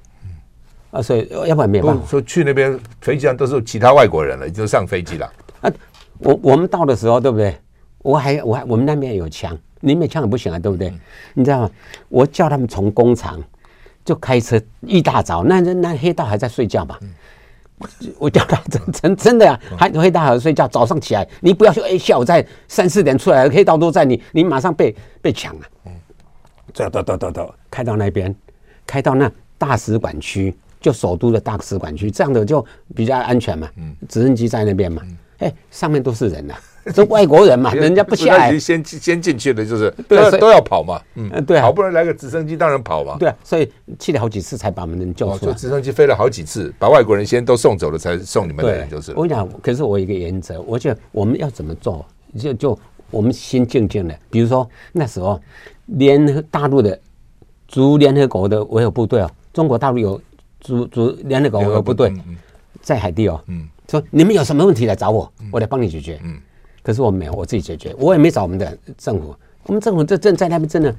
[0.92, 2.04] 啊，所以要不然没有办法。
[2.08, 5.72] 说去那边飞机上都是其他外国人了，就上飞机了啊。
[6.18, 7.56] 我我们到的时候，对不对？
[8.00, 10.90] 我还我还我们那边有枪，你没枪也不行啊，对不对？
[10.90, 11.00] 嗯、
[11.36, 11.72] 你知道吗？
[12.10, 13.40] 我叫他们从工厂
[14.04, 16.98] 就开车一大早，那那黑道还在睡觉嘛？
[17.02, 17.10] 嗯、
[18.20, 20.68] 我叫他真真真的呀、啊，还黑道还在睡觉。
[20.68, 25.62] 早上起来，你不要说哎，下午在三四点出来，黑道都在你，你马上被被抢了。
[25.86, 25.92] 嗯，
[26.74, 28.36] 走走走走走，开到那边，
[28.86, 32.66] 开到那大使馆区，就首都的大使馆区，这样的就
[32.96, 33.70] 比较安全嘛。
[33.78, 35.02] 嗯，直升机在那边嘛。
[35.06, 36.60] 嗯哎，上面都是人呐、啊，
[36.94, 49.12] 是外国人嘛，人家不下来，先先进去的就是都都要跑嘛，嗯，对，好不容易来个直升机，当然跑嘛，对啊，所以去了好几次才把我们人救出来，直升机飞了好几次，把外国人先都送走了，才送你们的人，就是。
[49.12, 52.06] 我跟你讲，可是我有一个原则，我觉得我们要怎么做，
[52.38, 52.80] 就就
[53.12, 55.40] 我们先静静的，比如说那时候
[55.86, 57.00] 联合大陆的
[57.68, 60.22] 驻联合国的维和部队哦，中国大陆有
[60.60, 62.14] 驻驻联合国维和部队
[62.82, 63.68] 在海地哦，嗯。
[63.90, 66.20] 说你们有什么问题来找我，我来帮你解决。
[66.24, 66.40] 嗯，
[66.82, 69.36] 可是我没有，我自己解决，我也没找我们的政府。
[69.64, 70.96] 我们政府这正在那边真的，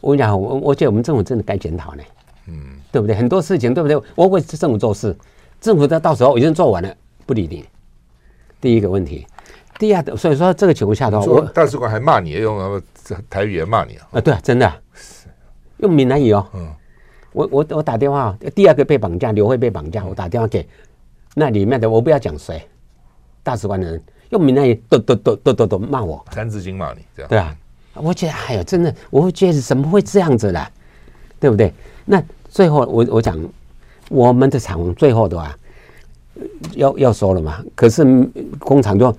[0.00, 2.02] 我跟你讲，我我觉得我们政府真的该检讨呢。
[2.48, 3.14] 嗯，对不对？
[3.14, 4.00] 很多事情对不对？
[4.14, 5.16] 我为政府做事，
[5.60, 6.94] 政府到到时候已经做完了，
[7.26, 7.64] 不理你。
[8.60, 9.26] 第一个问题，
[9.78, 12.82] 第二个，所以说这个情况下的话，我大使馆还骂你，用
[13.28, 14.08] 台语也骂你啊？
[14.12, 14.72] 啊，对啊，真的，
[15.78, 16.46] 用闽南语哦。
[16.54, 16.72] 嗯，
[17.32, 20.66] 我我我打电话，第二个被绑架，刘慧被绑架，我打电话给。
[21.34, 22.66] 那里面的我不要讲谁，
[23.42, 27.28] 大使馆的人用闽南语都都都都都都骂我，三字经骂你，这样。
[27.28, 27.56] 对啊，
[27.94, 30.70] 我觉得哎呦，真的，我会觉得怎么会这样子啦，
[31.38, 31.72] 对不对？
[32.04, 33.38] 那最后我我讲
[34.08, 35.56] 我们的厂最后的话
[36.74, 38.04] 要要收了嘛，可是
[38.58, 39.16] 工厂就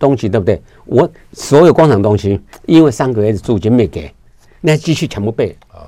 [0.00, 0.60] 东西对不对？
[0.84, 4.12] 我所有工厂东西，因为三个月的租金没给，
[4.60, 5.86] 那继续全部被啊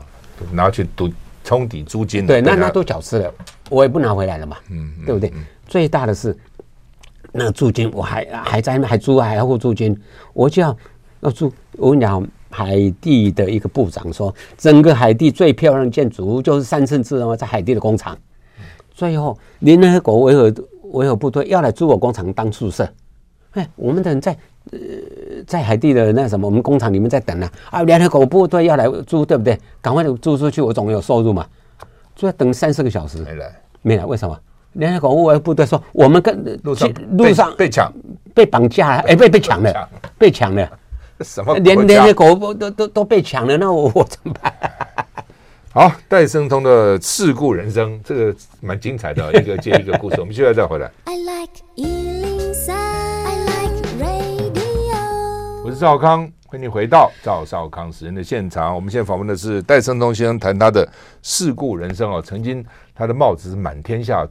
[0.52, 1.10] 拿去赌
[1.42, 3.34] 冲抵租金，对，那那都缴失了，
[3.70, 5.32] 我也不拿回来了嘛，嗯，对不对？
[5.66, 6.36] 最大的是
[7.38, 9.96] 那个租金，我还还在还租还要付租金，
[10.34, 10.76] 我就要
[11.20, 11.50] 要租。
[11.76, 18.18] 我跟你讲，海地的一个部长说，整个海地最漂亮的建筑物就是三圣之哦，在海地的工厂。
[18.90, 20.54] 最后联合国维和
[20.90, 22.86] 维和部队要来租我工厂当宿舍，
[23.52, 24.36] 哎，我们的人在
[24.72, 24.78] 呃
[25.46, 27.48] 在海地的那什么，我们工厂里面在等呢。
[27.70, 29.56] 啊，联合国部队要来租，对不对？
[29.80, 31.46] 赶快租出去，我总有收入嘛。
[32.16, 34.36] 就要等三四个小时，没来，没来，为什么？
[34.74, 37.92] 联合国维部队说，我们跟路上路上被抢、
[38.34, 40.70] 被绑架了，哎，被被抢了，被抢了，
[41.20, 41.56] 什么？
[41.58, 44.52] 连联合国都都都被抢了，那我 我怎么办？
[45.72, 50.90] 好，戴胜通的事故人生，这个蛮精彩的，一个接一个故事，我们现在再回来。
[51.04, 55.64] I like 103, I like radio。
[55.64, 58.74] 我是赵康，欢迎回到赵少康时人的现场。
[58.74, 60.88] 我们现在访问的是戴胜通先生，谈他的
[61.22, 64.26] 事故人生哦，曾经他的帽子是满天下。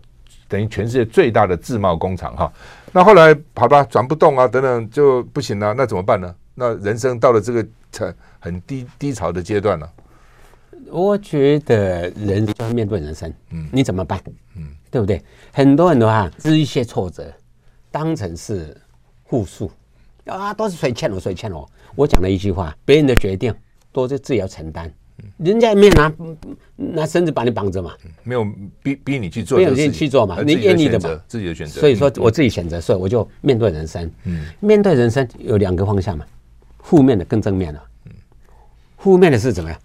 [0.47, 2.51] 等于全世界最大的自贸工厂哈，
[2.91, 6.33] 那后来好吧，转不动啊，等等就不行了，那怎么办呢？
[6.55, 9.91] 那人生到了这个很很低低潮的阶段了。
[10.89, 14.21] 我觉得人就要面对人生，嗯，你怎么办？
[14.55, 15.21] 嗯，对不对？
[15.51, 17.31] 很多很多啊，是一些挫折
[17.91, 18.75] 当成是
[19.25, 19.69] 负数
[20.25, 21.69] 啊，都是谁欠我谁欠我。
[21.95, 23.53] 我讲了一句话：别人的决定
[23.91, 24.91] 都是自己要承担。
[25.38, 26.13] 人家也没有拿
[26.75, 28.45] 拿绳子把你绑着嘛，没有
[28.84, 31.80] 逼逼你去做，没有逼你去做嘛，你愿意的嘛，自己的选择。
[31.80, 34.10] 所以说我自己选择，所以我就面对人生。
[34.25, 36.25] 嗯，面对人生有两个方向嘛，
[36.80, 37.82] 负面的跟正面的。
[38.06, 38.12] 嗯，
[38.97, 39.80] 负面的是怎么样？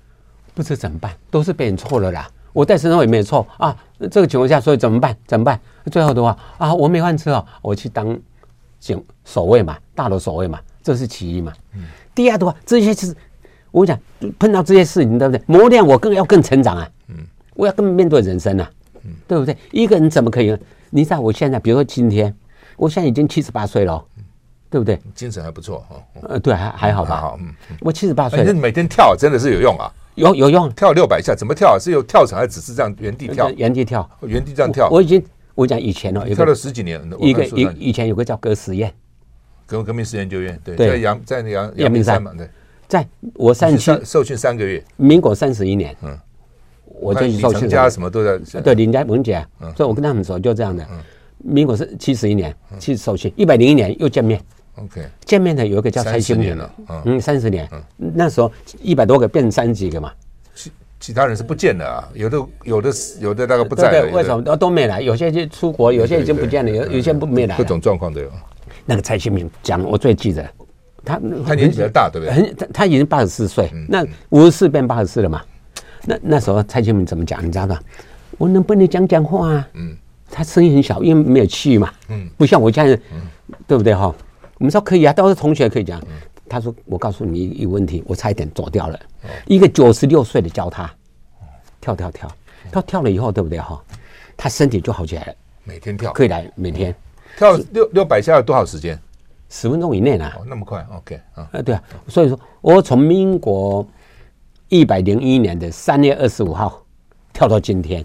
[0.55, 2.31] 不知怎么办，都是别人错了啦。
[2.53, 3.75] 我在身上也没有错啊。
[4.11, 5.17] 这个情况下，所以怎么办？
[5.27, 5.59] 怎么办？
[5.91, 8.19] 最后的话啊，我没饭吃哦，我去当
[8.79, 11.53] 警守卫嘛，大楼守卫嘛，这是其一嘛。
[11.75, 13.17] 嗯，第二的话，这些是。
[13.73, 13.99] 我讲
[14.39, 15.43] 碰到这些事情，对不对？
[15.47, 16.89] 磨练我更要更成长啊！
[17.09, 17.17] 嗯，
[17.55, 18.71] 我要更面对人生啊，
[19.03, 19.57] 嗯，对不对？
[19.73, 20.57] 一个人怎么可以？
[20.91, 22.33] 你知道我现在，比如说今天，
[22.77, 24.05] 我现在已经七十八岁了，
[24.71, 25.01] 对不对？
[25.15, 25.97] 精神还不错哈。
[26.29, 27.21] 呃，对，还还好吧。
[27.21, 29.91] 好，嗯，我七十八岁，你每天跳真的是有用啊？
[30.17, 31.79] 有有用，跳六百下，怎么跳？
[31.79, 33.51] 是有跳绳还是只是这样原地跳？
[33.53, 34.87] 原地跳，原地这样跳。
[34.91, 37.01] 我已经我讲以前哦，跳了十几年。
[37.19, 38.93] 一个以以前有个叫革实验，
[39.65, 42.47] 革革命实验研究院，对，在阳在阳阳明山嘛，对。
[42.93, 46.15] 在我三期受训三个月，民国三十一年，嗯，
[47.01, 47.67] 我就受训。
[47.67, 49.43] 家什么都在，对，林家文姐，
[49.75, 50.87] 所以我跟他们说就这样的。
[51.39, 54.39] 民国是七十一年，去受训，一百零一年又见面。
[54.75, 56.75] OK，见面的有一个叫蔡新明了，
[57.07, 58.53] 嗯，三十年，那时候
[58.83, 60.13] 一百多个变成三十几个嘛。
[60.55, 65.01] 其其他人是不见了啊，有的有的有的大概不在了，为什么都都没来？
[65.01, 67.57] 有些就出国，有些已经不见了，有有些不没来。
[67.57, 68.31] 各种状况都有。
[68.85, 70.47] 那个蔡新明讲，我最记得。
[71.05, 72.35] 他他年纪比较大，对不对？
[72.35, 75.43] 很他他已经八十四岁，那五十四变八十四了嘛？
[76.05, 77.45] 那那时候蔡清明怎么讲？
[77.45, 77.81] 你知道吧？
[78.39, 79.69] 我能不能讲讲话啊？
[79.75, 79.97] 嗯，
[80.31, 81.93] 他声音很小，因为没有气嘛。
[82.09, 82.99] 嗯，不像我这样，
[83.67, 84.15] 对不对哈？
[84.59, 86.01] 我们说可以啊，都是同学可以讲。
[86.49, 89.01] 他说：“我告诉你一个问题，我差一点走掉了。
[89.47, 90.91] 一个九十六岁的教他
[91.81, 92.31] 跳跳跳，
[92.71, 93.83] 他跳了以后，对不对哈？
[94.37, 95.35] 他身体就好起来了。
[95.65, 96.95] 每天跳可以来，每天
[97.39, 98.99] 跳六六百下要多少时间？”
[99.55, 100.33] 十分钟以内呢？
[100.35, 103.87] 哦，那么快？OK 啊，呃，对啊，所以说我从民国
[104.71, 106.83] 一百零一年的三月二十五号
[107.35, 108.03] 跳到今天，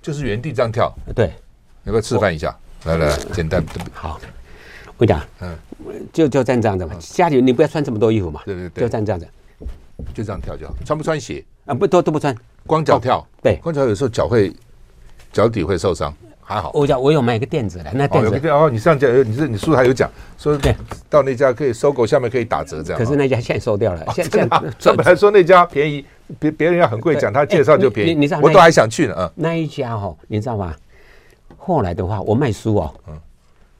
[0.00, 0.90] 就是原地这样跳。
[1.14, 1.30] 对，
[1.84, 2.56] 要不要示范一下？
[2.84, 3.62] 来来，简单。
[3.92, 4.18] 好，
[4.96, 5.54] 我讲，嗯，
[6.10, 6.96] 就就这样这样子嘛。
[7.00, 8.40] 家里你不要穿这么多衣服嘛。
[8.46, 9.28] 对对对，就这样这样子，
[10.14, 10.74] 就这样跳就好。
[10.86, 11.44] 穿不穿鞋？
[11.66, 12.34] 啊，不都都不穿，
[12.66, 13.24] 光脚跳。
[13.42, 14.50] 对，光脚有时候脚会
[15.32, 16.12] 脚底会受伤。
[16.44, 20.74] 还好，我讲我有买一个垫子的，那垫子哦，你上讲，你是你书还有讲说，对，
[21.08, 22.98] 到那家可以搜狗下面可以打折这样。
[22.98, 24.44] 可是那家现在收掉了，现在
[24.96, 26.04] 本来说那家便宜，
[26.40, 29.14] 别别人要很贵，讲他介绍就便宜，你知道，我都还想去呢。
[29.14, 30.74] 啊，那一家哈，你知道吗？
[31.56, 33.14] 后来的话，我卖书哦，嗯，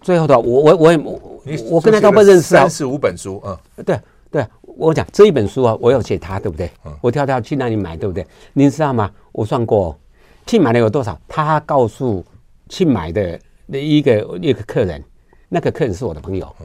[0.01, 3.99] 最后的我我我我我跟他都不认识啊，三十五本书，嗯，对
[4.31, 6.71] 对，我讲这一本书啊，我有写他，对不对？
[7.01, 8.25] 我跳跳去那里买，对不对？
[8.53, 9.11] 您知道吗？
[9.33, 9.99] 我算过，
[10.47, 11.19] 去买了有多少？
[11.27, 12.25] 他告诉。
[12.73, 15.05] 去买的那一个一个客人，
[15.51, 16.57] 那个客人是我的朋友，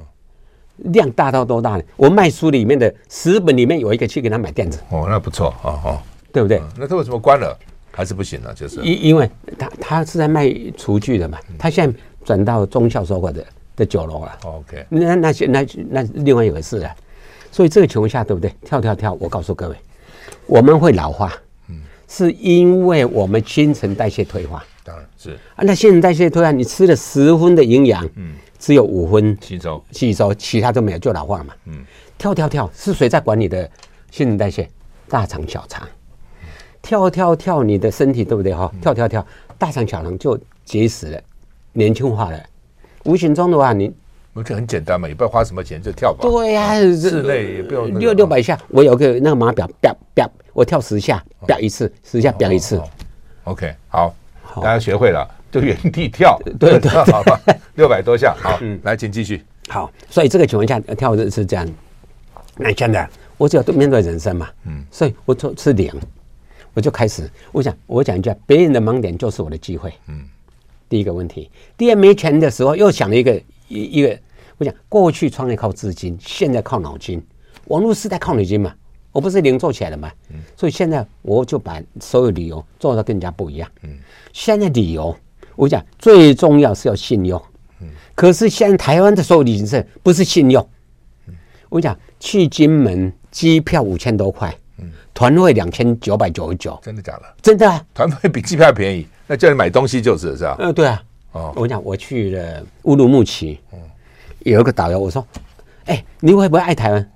[0.78, 1.84] 量大到多大呢？
[1.98, 4.80] 我卖书里面的十本里面有一个去给他买垫子。
[4.89, 6.62] 哦，那不错，哦哦，对不对？
[6.80, 7.60] 那他为什么关了？
[7.91, 8.54] 还是不行了？
[8.54, 14.38] 就是因因为他他是在卖厨具的嘛，他现在转到中校收货的的酒楼了。
[14.46, 16.89] OK，那那些那那另外一回事了。
[17.52, 18.50] 所以这个情况下，对不对？
[18.63, 19.76] 跳跳跳，我告诉各位，
[20.46, 21.34] 我们会老化，
[21.70, 24.63] 嗯，是因为我们新陈代谢退化。
[24.88, 31.54] 当然是啊，那新陈代谢突然你吃了十分的营养，嗯，只有五分吸收吸收，其他都没有，就老化嘛。
[31.65, 31.84] 嗯，
[32.17, 33.69] 跳跳跳是谁在管你的
[34.12, 34.69] 新陈代谢？
[35.10, 35.86] 大肠小肠，
[36.82, 38.71] 跳跳跳你的身体对不对哈？
[38.82, 39.26] 跳跳跳，
[39.58, 41.21] 大肠小肠就结实了，
[41.73, 42.41] 年轻化了。
[43.04, 43.93] 无形中的话，你
[44.32, 46.19] 我觉得很简单嘛，也不要花什么钱就跳吧。
[46.21, 52.82] 对呀，室内也不用六六百下，我有个那个码表，表表，我跳十下，表一次，十下表一次。
[53.43, 54.15] OK，好。
[54.56, 57.40] 大家学会了， 就原地跳，对对， 好吧，
[57.76, 59.44] 六百多下，好，嗯，来，请继续。
[59.70, 61.68] 好，所以这个情况下跳的是这样。
[62.56, 63.08] 那现在
[63.38, 65.94] 我只要面对人生嘛，嗯，所以我就是零，
[66.74, 70.24] 我就开始，我想我讲一句，别人的盲点就是我的机会，嗯，
[70.90, 71.52] 第一个问题。
[71.78, 73.36] 第二，没钱的时候又想了一个
[73.68, 74.18] 一一个，
[74.58, 77.22] 我讲过去创业靠资金，现在靠脑筋，
[77.66, 78.74] 网络时代靠脑筋嘛。
[79.18, 80.12] 我不是零做起来的嘛，
[80.56, 83.68] 所以现在我就把所有理由做得更加不一样。
[83.82, 83.98] 嗯
[84.32, 85.18] 现在理由
[85.56, 87.42] 我讲最重要是要信用。
[87.82, 90.70] 嗯可是现在台湾的所有旅行社不是信用。
[91.68, 97.24] 我讲去金门机票五千多块，嗯团费两千九百九十九，真的假的？
[97.42, 100.56] 真的啊，团费比机票便宜，那叫你买东西就是是吧？
[100.60, 101.04] 呃，对啊。
[101.32, 103.60] 哦，我讲我去了乌鲁木齐，
[104.42, 105.26] 有一个导游我说，
[105.86, 107.12] 哎，你会不会爱台湾？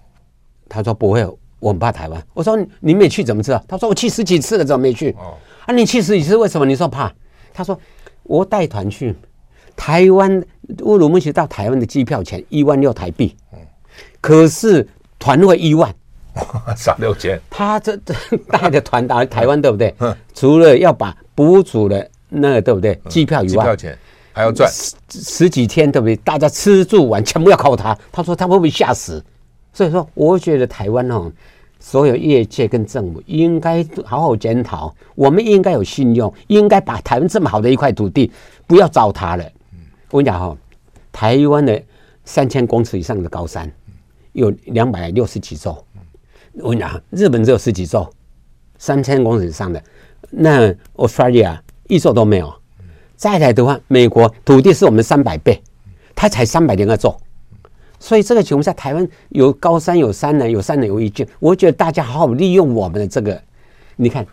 [0.67, 1.23] 他说不会。
[1.61, 2.21] 我很怕台湾。
[2.33, 3.63] 我说你没去怎么知道？
[3.67, 5.11] 他说我去十几次了，怎么没去？
[5.11, 6.65] 哦，啊，你去十几次为什么？
[6.65, 7.09] 你说怕？
[7.53, 7.79] 他说
[8.23, 9.15] 我带团去
[9.75, 10.43] 台湾
[10.81, 13.59] 乌鲁木齐到台湾的机票钱一万六台币，嗯，
[14.19, 14.85] 可是
[15.19, 15.93] 团费一万，
[16.75, 17.39] 少六千。
[17.49, 18.13] 他这这
[18.49, 19.93] 带的团到台湾对不对？
[19.99, 22.99] 嗯，除了要把补助的那个对不对？
[23.07, 23.97] 机票以外，机票钱
[24.33, 26.15] 还要赚十十几天对不对？
[26.17, 27.95] 大家吃住玩全部要靠他。
[28.11, 29.23] 他说他会不会吓死？
[29.73, 31.31] 所以说，我觉得台湾哦，
[31.79, 38.31] 所有业界跟政府应该好好检讨，我们应该有信用，应该把台湾这么好的一块土地
[38.67, 39.43] 不要糟蹋了。
[40.09, 40.57] 我跟你讲哈，
[41.11, 41.81] 台湾的
[42.25, 43.71] 三千公尺以上的高山
[44.33, 45.83] 有两百六十几座，
[46.59, 48.11] 我跟你讲，日本只有十几座，
[48.77, 49.81] 三千公尺以上的
[50.29, 51.57] 那 Australia
[51.87, 52.53] 一座都没有。
[53.15, 55.61] 再来的话，美国土地是我们三百倍，
[56.13, 57.17] 它才三百零二座。
[58.01, 61.25] 所以这个情况下，台湾有高山有山南，有山南有意境。
[61.39, 63.39] 我觉得大家好好利用我们的这个，
[63.95, 64.25] 你看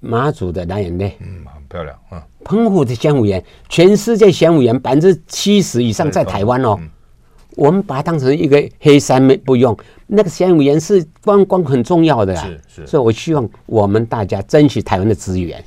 [0.00, 2.26] 马祖的蓝眼泪，嗯，很漂亮啊。
[2.44, 6.76] 澎湖的玄武岩，全世界玄武岩百分之七十以上在台湾哦。
[6.80, 6.90] 嗯、
[7.54, 12.44] 我们把它当成一个黑山没不用，那个玄武岩是观光很重要的啊。
[12.44, 12.86] 是是。
[12.88, 15.64] 所以我希望我们大家珍惜台湾的资源。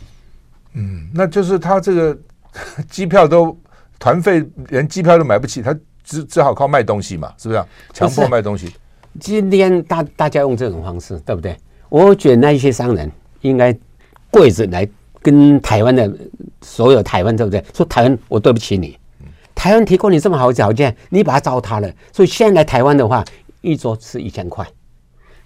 [0.74, 2.18] 嗯，那就是他这个
[2.92, 3.58] 机票都
[3.98, 5.74] 团费连机票都买不起，他。
[6.04, 7.64] 只只好靠卖东西嘛，是不是？
[7.94, 8.74] 强迫卖东西。
[9.20, 11.56] 今天大大家用这种方式，对不对？
[11.90, 13.12] 我觉得那一些商人
[13.42, 13.78] 应该
[14.30, 14.88] 跪着来
[15.22, 16.12] 跟台湾的
[16.62, 17.64] 所有台湾，对不对？
[17.74, 18.98] 说台湾，我对不起你。
[19.54, 21.92] 台湾提供你这么好的条件，你把它糟蹋了。
[22.14, 23.24] 所以现在来台湾的话，
[23.62, 24.68] 一桌吃一千块。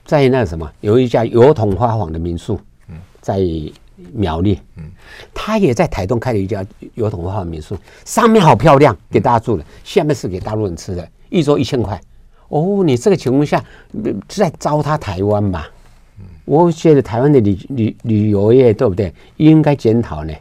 [0.06, 2.60] 在那个什么，有一家油桐花坊的民宿，
[3.22, 3.40] 在。
[4.14, 4.84] 苗栗，嗯，
[5.34, 12.00] 他也在台东开了一家油桐花民宿，上面好漂亮，给大家住的，下面是给大陆人吃的，一桌一千块。
[12.50, 13.64] 哦，你这个情况下
[14.28, 15.66] 在糟蹋台湾嘛？
[16.46, 19.12] 我觉得台湾的旅旅旅游业对不对？
[19.38, 20.34] 应该检讨呢。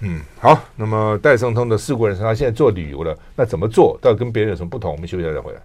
[0.00, 0.56] 嗯，好。
[0.76, 3.98] 那么戴胜通的四国人生，他现在做旅游了，那怎么做？
[4.00, 4.92] 到底跟别人有什么不同？
[4.92, 5.60] 我们休息一下再回来。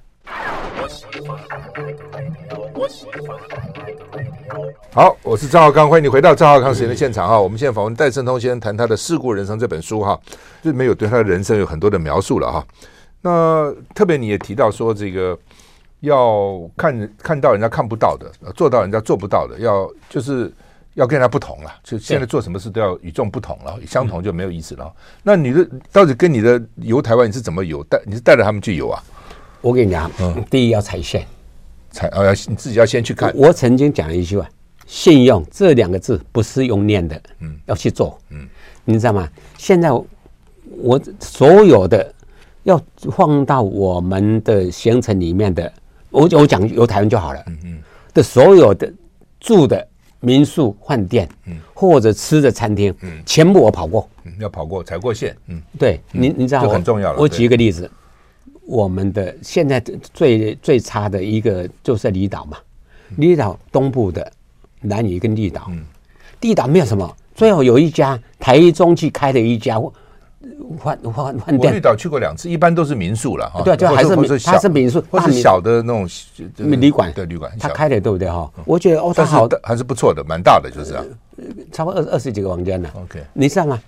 [4.92, 7.40] 好，我是赵浩康，欢迎你回到赵浩康时间的现场哈。
[7.40, 10.20] 我们现在访问戴胜通先生，谈他的《事故人生》这本书哈，
[10.62, 12.66] 就没有对他的人生有很多的描述了哈。
[13.22, 15.38] 那特别你也提到说，这个
[16.02, 20.52] 要看看到人家看不到的，做到人家做不到的，要就是
[20.94, 21.72] 要跟人家不同了。
[21.84, 24.92] 就现在做什么事都要与众不同了，相同就没有意思了。
[25.24, 27.84] 那你的到底跟你的游台湾你是怎么游？
[27.86, 29.02] 带你是带着他们去游啊？
[29.62, 31.26] 我跟你讲，嗯，第一要踩线，
[31.94, 33.32] 踩啊，要你自己要先去看。
[33.34, 34.46] 我曾经讲一句话。
[34.86, 38.46] 信用这两个字不是用念的，嗯，要去做，嗯，
[38.84, 39.28] 你知道吗？
[39.58, 42.14] 现在我所有的
[42.64, 42.80] 要
[43.10, 45.72] 放到我们的行程里面的，
[46.10, 47.82] 我我讲游台湾就好了，嗯嗯，
[48.14, 48.94] 的所有的
[49.39, 49.88] 住的
[50.20, 57.20] 民宿、饭店，嗯，或者吃的餐厅，嗯，全部我跑过，嗯，要跑过踩过线，嗯，对，你你知道很重要了。
[57.20, 57.89] 我举一个例子，
[58.66, 59.80] 我们的现在
[60.14, 62.57] 最最差的一个就是离岛嘛，
[63.18, 64.32] 离岛东部的。
[64.86, 65.72] 南屿跟绿岛，
[66.41, 69.80] 绿岛没有什么，最后有一家台中去开的一家
[70.78, 71.74] 换换换店。
[71.74, 73.61] 绿岛去过两次，一般都是民宿了哈。
[73.61, 76.05] 对，就还是它是民宿，或是小的那种
[76.57, 77.09] 旅馆。
[77.14, 77.49] 对，旅馆。
[77.57, 78.51] 他开的对不对哈？
[78.66, 81.05] 我觉得哦，他好，还是不错的，蛮大的，就是啊，
[81.72, 82.89] 差不多二二十几个房间呢。
[82.95, 83.82] OK，你知道吗？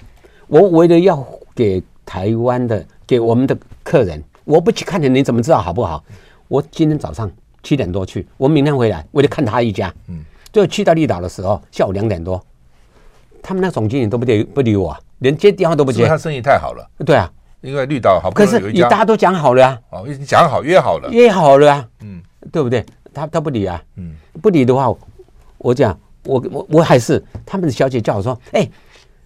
[0.48, 1.22] 我为了要
[1.54, 6.04] 给台湾的给我们的客人，我不去看你，你怎么知道好不好？
[6.48, 7.30] 我今天早上
[7.64, 10.24] 七点多去，我明天回来为了看他一家，嗯。
[10.54, 12.42] 就去到绿岛的时候，下午两点多，
[13.44, 15.98] 他们那总经理都不理不理我，连接电话都不接。
[15.98, 16.90] 因为他生意太好了。
[17.06, 17.30] 对啊，
[17.60, 18.32] 因为绿岛好。
[18.32, 19.80] 可是你大家都讲好了啊。
[19.90, 21.10] 哦，已经讲好约好了。
[21.12, 21.86] 约好了啊。
[22.00, 22.22] 嗯，
[22.54, 22.86] 对不对？
[23.14, 23.84] 他他不理啊。
[23.98, 24.90] 嗯，不理的话，
[25.58, 28.70] 我讲我我我还是他们的小姐叫我说，哎。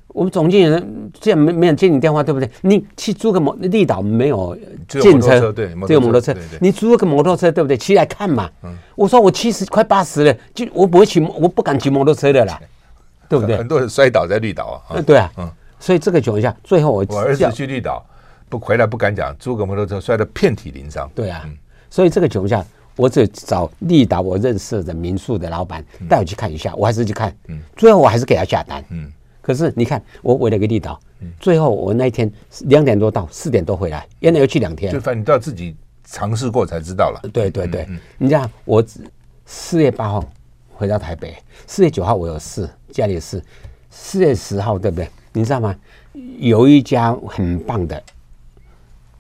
[0.10, 0.84] 我们总经理
[1.22, 2.50] 这样没没有接你电话，对不对？
[2.62, 4.58] 你去租个摩绿岛没有
[4.88, 6.36] 电车，对，只有摩托车。
[6.60, 7.78] 你租个摩托车，对不对？
[7.78, 8.50] 骑来看嘛。
[8.96, 12.60] 我说我七十快八十了，就我不会骑，我不敢骑摩托车的啦，
[13.30, 13.56] 对不对？
[13.56, 15.00] 很多人摔倒在绿岛啊。
[15.02, 15.32] 对啊，
[15.80, 18.04] 所以这个情况下，最后我我儿子去绿岛
[18.50, 21.10] 不回来不敢讲，租个摩托车摔得遍体鳞伤。
[21.14, 21.48] 对啊，
[21.90, 27.32] 所以这个情况下，我只找绿岛我认识的民宿的老板带我去看一下，我还是去看。
[27.78, 28.84] 最后我还是给他下单。
[28.90, 29.12] 嗯。
[29.50, 31.00] 可是你看，我围了一个地岛，
[31.40, 32.32] 最后我那一天
[32.66, 34.94] 两点多到，四点多回来，原来要去两天。
[34.94, 37.20] 就反正你都要自己尝试过才知道了。
[37.34, 37.90] 对对对，
[38.20, 38.86] 你看我
[39.48, 40.24] 四月八号
[40.76, 41.36] 回到台北，
[41.66, 43.44] 四月九号我有事，家里有事，
[43.90, 45.10] 四月十号对不对？
[45.34, 45.76] 你知道吗？
[46.38, 48.04] 有一家很棒的，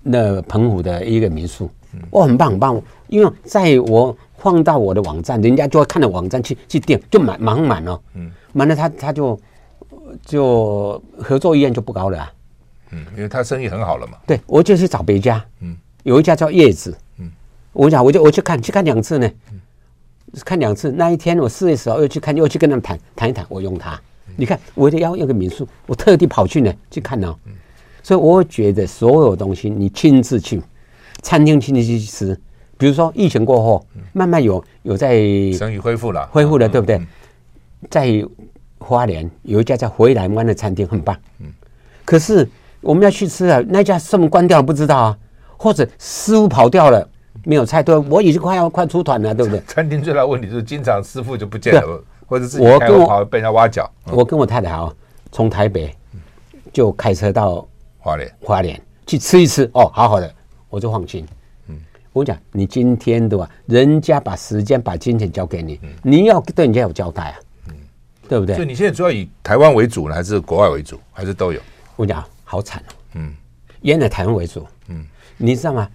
[0.04, 1.68] 那澎湖的一个民宿，
[2.12, 9.36] 哦，很棒很棒，因为在我放到我的网站，人家就会看到网站去去订，就满满满了，嗯，满了他他就。
[10.26, 12.34] 就合作意愿就不高了，啊，
[12.92, 14.18] 嗯，因为他生意很好了嘛。
[14.26, 17.32] 对，我就去找别家，嗯，有一家叫叶子，嗯，
[17.74, 19.60] 我讲我就我去看去看两次呢，嗯，
[20.46, 20.92] 看两次。
[20.92, 23.94] 那一天我四月十号又去看，又去跟他们谈谈一谈，我用它。
[24.28, 27.54] 嗯，你看，我要用个民宿，我特地跑去呢去看呢，嗯，
[28.02, 30.62] 所以我觉得所有东西你亲自去，
[31.22, 32.40] 餐厅亲自去吃，
[32.78, 35.18] 比如说疫情过后，慢慢有有在
[35.54, 37.00] 生意恢复了，恢复了，对不对？
[37.90, 38.26] 在。
[38.80, 41.16] 花莲有一家叫回南湾的餐厅，很棒。
[41.40, 41.48] 嗯，
[42.06, 42.48] 可是
[42.82, 45.18] 我们要去吃啊，那家什么关掉了不知道啊，
[45.58, 47.08] 或者师傅跑掉了，
[47.44, 49.62] 没有菜，对，我已经快要快出团了，对不对？
[49.68, 53.90] 餐厅最大的问题就是经常师傅就不见了，或者自己开我跑被人家挖角。
[54.06, 54.92] 我跟我太太啊，
[55.32, 55.94] 从台北
[56.72, 57.68] 就开车到
[57.98, 60.34] 花莲，花莲去吃一吃，哦，好好的，
[60.70, 61.28] 我就放心。
[61.68, 61.78] 嗯，
[62.14, 63.50] 我讲你今天对吧？
[63.66, 67.36] 人家把时间把金钱交给你，你要对人家有交代啊。
[68.30, 68.56] 对不对？
[68.56, 71.60] 所以你现在主要以台湾为主呢，还是国外为主，还是都有？
[71.96, 72.94] 我讲好惨哦。
[73.16, 73.34] 嗯，
[73.82, 74.66] 原来台湾为主。
[74.88, 75.06] 嗯，
[75.36, 75.90] 你知道吗？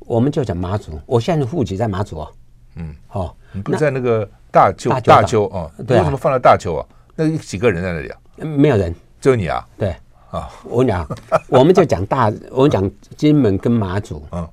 [0.00, 2.28] 我们就讲马祖，我现在户籍在马祖哦。
[2.76, 5.70] 嗯，好，你不是在那个大邱大邱哦？
[5.86, 6.86] 对，为什么放在大邱啊？
[7.14, 8.18] 那几个人在那里啊？
[8.38, 9.64] 没有人，只有你啊？
[9.78, 9.94] 对
[10.30, 11.06] 啊，我讲，
[11.48, 14.48] 我们就讲大，我们讲金门跟马祖，嗯，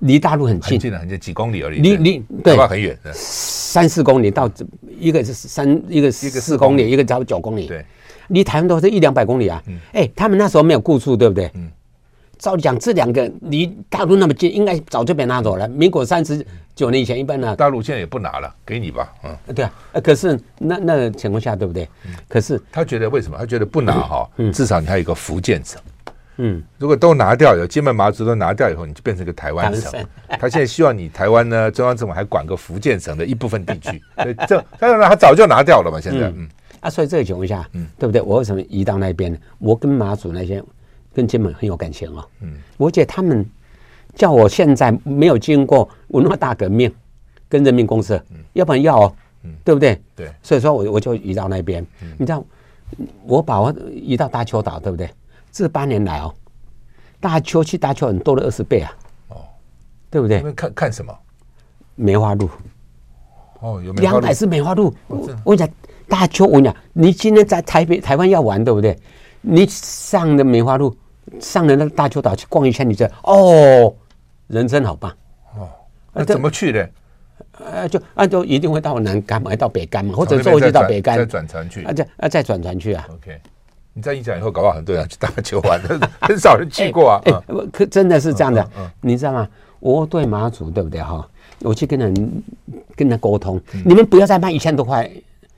[0.00, 1.80] 离大陆很近，近的，很近，几公里而已。
[1.80, 2.98] 离离对，很远。
[3.12, 4.50] 三四公里到，
[4.98, 7.66] 一个是三，一个四公里，一个差不多九公里。
[7.66, 7.84] 对，
[8.28, 9.62] 离台湾都是一两百公里啊。
[9.66, 11.50] 嗯，哎，他们那时候没有顾处，对不对？
[11.54, 11.70] 嗯，
[12.38, 15.68] 照理讲，这两个离大陆那么近，应该早就被拿走了。
[15.68, 16.44] 民国三十
[16.74, 19.12] 九年以前，一般呢，大陆现在也不拿了，给你吧。
[19.22, 19.72] 嗯，对啊。
[20.02, 21.88] 可是那那个情况下，对不对？
[22.26, 23.36] 可是他觉得为什么？
[23.38, 25.80] 他觉得不拿哈，至少你还有一个福建省。
[26.42, 29.92] 嗯，如果都拿掉，有金门、马祖都拿掉以后，你就变成一个台湾省。
[30.40, 34.02] 他现在希望你台湾呢，中央政府还管个福建省的一部分地区。
[34.48, 36.00] 这当然他早就拿掉了嘛。
[36.00, 36.48] 现在，嗯
[36.80, 38.22] 啊，所以这个情况下，嗯，对不对？
[38.22, 39.38] 我为什么移到那边呢？
[39.58, 40.62] 我跟马祖那些
[41.12, 42.24] 跟金门很有感情哦。
[42.40, 43.44] 嗯，我觉得他们
[44.14, 46.90] 叫我现在没有经过文化大革命
[47.50, 48.18] 跟人民公社，
[48.54, 49.14] 要不然要哦，
[49.62, 50.00] 对不对？
[50.16, 51.86] 对，所以说我我就移到那边。
[52.16, 52.42] 你知道，
[53.26, 55.06] 我把我移到大邱岛，对不对？
[55.52, 56.34] 这八年来哦，
[57.20, 58.92] 大邱去大邱很多了二十倍啊！
[59.28, 59.36] 哦，
[60.10, 60.40] 对不对？
[60.52, 61.16] 看看什么？
[61.96, 62.48] 梅花鹿。
[63.60, 64.94] 哦，有两百只梅花鹿。
[65.06, 65.68] 我我讲
[66.08, 68.98] 大邱，我讲你今天在台北、台湾要玩，对不对？
[69.42, 70.96] 你上了梅花鹿，
[71.40, 73.94] 上了那个大邱岛去逛一圈，你这哦，
[74.46, 75.10] 人生好棒。
[75.58, 75.68] 哦，
[76.12, 76.90] 那怎么去的？
[77.58, 81.84] 呃，就按照一定会到南竿嘛，到北竿嘛，或者坐就到北竿，再转船去。
[81.84, 83.06] 啊，再啊再转船去啊。
[83.12, 83.38] OK，
[83.92, 85.80] 你再一讲以后，搞不好很多人去打球玩，
[86.20, 87.22] 很少人去过啊。
[87.24, 87.32] 哎，
[87.72, 88.66] 可真的是这样的，
[89.00, 89.48] 你知道吗？
[89.80, 91.26] 我对马祖对不对哈？
[91.60, 92.42] 我去跟人
[92.94, 95.10] 跟人沟通，你们不要再卖一千多块，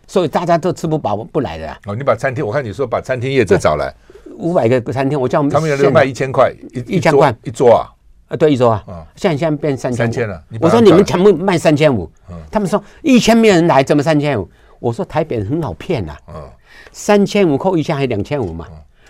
[0.07, 1.77] 所以大家都吃不饱不来的。
[1.87, 3.93] 哦，你把餐厅，我看你说把餐厅业者找来，
[4.39, 7.87] 五百个餐厅，我叫他们，他们有人卖一千块一一千块一桌啊。
[8.29, 8.83] 啊，对，一桌啊，
[9.15, 10.43] 现在现在变三千，三千了。
[10.61, 12.11] 我说你们全部卖三千五，
[12.51, 14.49] 他们说一千没有人来，怎么三千五？
[14.81, 16.17] 我说台北人很好骗呐，
[16.93, 18.69] 三千五扣一千还两千五嘛，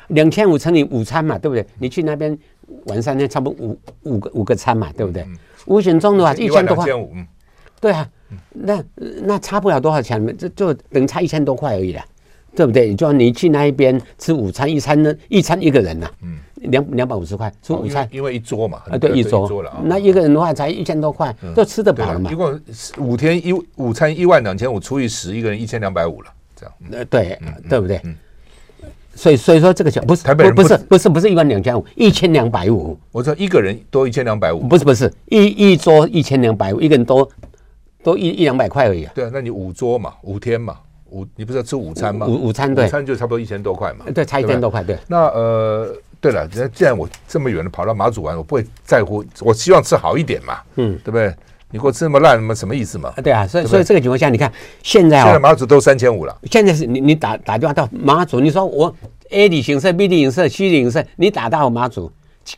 [0.08, 1.66] 两千五乘以午餐嘛，对不对？
[1.78, 2.36] 你去那边
[2.86, 5.26] 玩三天，差不多五五个五个餐嘛，对不对？
[5.66, 6.86] 五险中的话一千多块，
[7.80, 8.08] 对啊，
[8.50, 8.82] 那
[9.22, 12.02] 那差不了多少钱，就就等差一千多块而已了，
[12.54, 12.94] 对不对？
[12.94, 16.38] 就你去那一边吃午餐，一餐呢，一餐一个人呐，嗯。
[16.66, 22.30] 两两百五十块吃午餐，因为一桌嘛，啊对，一桌，那一个人的话才一千多块，就吃得饱了嘛。
[22.30, 22.60] 一共
[22.98, 26.30] 五天一午餐一万两千五除以十，一个人一千两百五了，
[26.62, 26.74] 这样。
[26.92, 27.38] 呃，对，
[27.68, 28.00] 对不对？
[29.14, 32.98] 所以所以说这个钱不是台北人不是不是不是一万两千五，一千两百五。
[33.10, 37.28] 我说一个人多一千两百五，不是不是一一桌一千两百五，一个人多
[38.02, 39.12] 多一一两百块而已啊。
[39.14, 40.78] 对啊，那你五桌嘛，五天嘛，
[41.10, 42.26] 五你不是要吃午餐吗？
[42.26, 44.04] 午午餐对，午餐就差不多一千多块嘛。
[44.14, 44.96] 对，差一千多块对。
[45.08, 45.94] 那呃。
[46.22, 51.34] 对了，那既然我这么远的跑到马祖玩，我不会在乎，我希望吃好一点嘛，嗯，对不对？
[51.72, 53.12] 你给我吃那么烂，什么什么意思嘛？
[53.22, 54.52] 对啊，所以所以这个情况下，你看
[54.82, 56.38] 现在啊，现在马祖都三千五了。
[56.50, 58.94] 现在是你你打打电话到马祖，你说我
[59.30, 62.12] A 旅行社、B 旅行社、C 旅行社，你打到马祖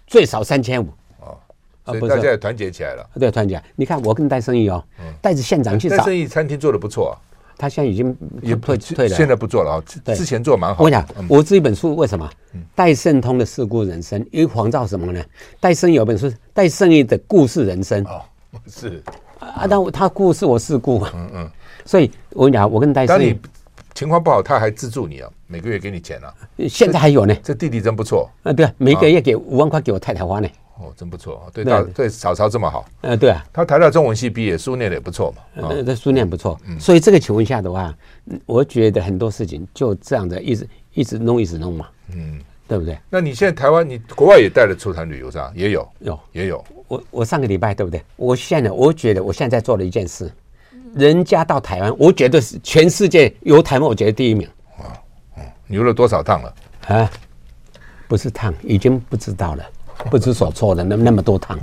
[0.06, 0.88] 最少三千五
[1.20, 1.38] 哦，
[1.86, 3.08] 所以大家也团结起来了。
[3.18, 3.62] 对，团结。
[3.76, 4.82] 你看我跟戴胜益哦，
[5.22, 5.98] 带着县长去找。
[5.98, 7.14] 戴胜益餐厅做的不错啊。
[7.56, 10.12] 他现在已经也退退了，现在不做了啊。
[10.12, 10.82] 之前做蛮好。
[10.82, 12.28] 我跟你讲，我这一本书为什么？
[12.74, 15.22] 戴胜通的事故人生，因为黄兆什么呢？
[15.60, 18.20] 戴胜有本书《戴胜义的故事人生》哦，
[18.66, 19.02] 是
[19.38, 21.50] 啊，那他故是我事故嘛，嗯嗯。
[21.84, 23.38] 所以我跟你讲，我跟戴胜，当你
[23.94, 26.32] 情况不好，他还资助你啊，每个月给你钱啊。
[26.68, 28.52] 现在还有呢，这弟弟真不错啊。
[28.52, 30.48] 对，每个月给五万块给我太太花呢。
[30.76, 37.94] 哦，真不错，对大对曹操这么好，呃，对啊，他台大中文系毕业，书念的也不错嘛，呃，这书念不错，所以这个情况下的话，
[38.44, 42.98] 我觉得很多事情就这样子一直一直弄一直弄嘛，嗯，对不对？
[43.08, 45.52] 那你现在台湾，你国外也带了出团旅游是吧？
[45.54, 46.64] 也有，有也有。
[46.94, 48.02] 我我上个礼拜对不对？
[48.16, 50.30] 我现在我觉得我现在在做了一件事，
[50.94, 54.48] 人家到台湾，我觉得是全世界游台湾，我觉得第一名。
[54.78, 54.94] 啊，
[55.36, 56.54] 嗯游了多少趟了？
[56.88, 57.10] 啊，
[58.06, 59.64] 不是趟，已经不知道了。
[60.10, 61.58] 不知所措的那那么多趟，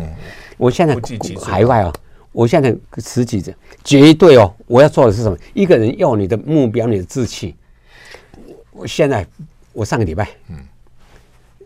[0.58, 0.98] 我现在
[1.40, 1.94] 海外哦，
[2.32, 3.54] 我现在十几次
[3.84, 5.38] 绝对哦，我要做的是什么？
[5.54, 7.56] 一个人要你的目标，你的志气。
[8.72, 9.28] 我现在
[9.74, 10.58] 我上个礼拜，嗯，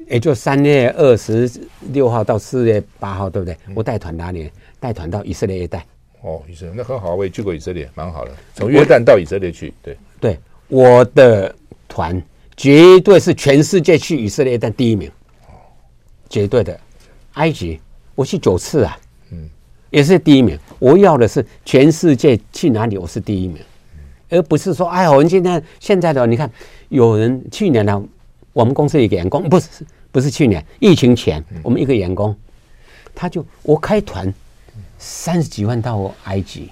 [0.08, 1.50] 也就三月二十
[1.92, 3.58] 六号到四月八号，对不对？
[3.74, 4.52] 我带团哪里？
[4.80, 5.86] 带团到以色列一带。
[6.22, 8.32] 哦，以色列那很好，我也去过以色列，蛮好的。
[8.54, 11.54] 从约旦到以色列去，对对，我的
[11.88, 12.22] 团
[12.56, 15.12] 绝对是全世界去以色列一带第一名。
[16.30, 16.80] 绝对的，
[17.34, 17.80] 埃及
[18.16, 18.98] 我去九次啊，
[19.32, 19.48] 嗯，
[19.92, 20.58] 也是第一名。
[20.80, 23.58] 我要的是全世界去哪里我是第一名，
[24.30, 26.52] 而不是说哎，我们今天现在的你看，
[26.90, 28.04] 有人去年呢，
[28.54, 29.86] 我们公司一个员工不是
[30.16, 32.34] 不是去年疫情前，我们一个员工，
[33.14, 34.34] 他就我开团
[34.98, 36.70] 三十几万到埃及，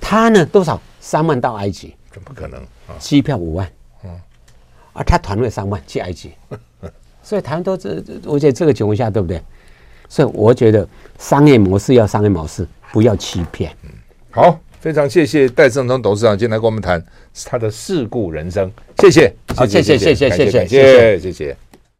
[0.00, 2.60] 他呢多少三万到埃及，这不可能？
[2.98, 3.70] 机票五万，
[4.02, 4.10] 嗯，
[4.92, 6.32] 而他团费三万去埃及。
[7.22, 9.40] 所以台湾都这，我觉得这个情况下对不对？
[10.08, 10.84] 所以我觉得
[11.16, 13.72] 商业模式要商业模式，不要欺骗。
[13.84, 13.90] 嗯，
[14.32, 17.00] 好，非常谢谢戴胜通董事长今天来跟我们谈
[17.44, 18.68] 他的事故人生，
[18.98, 21.56] 谢谢，好，谢谢，谢谢，谢谢，谢谢，谢谢。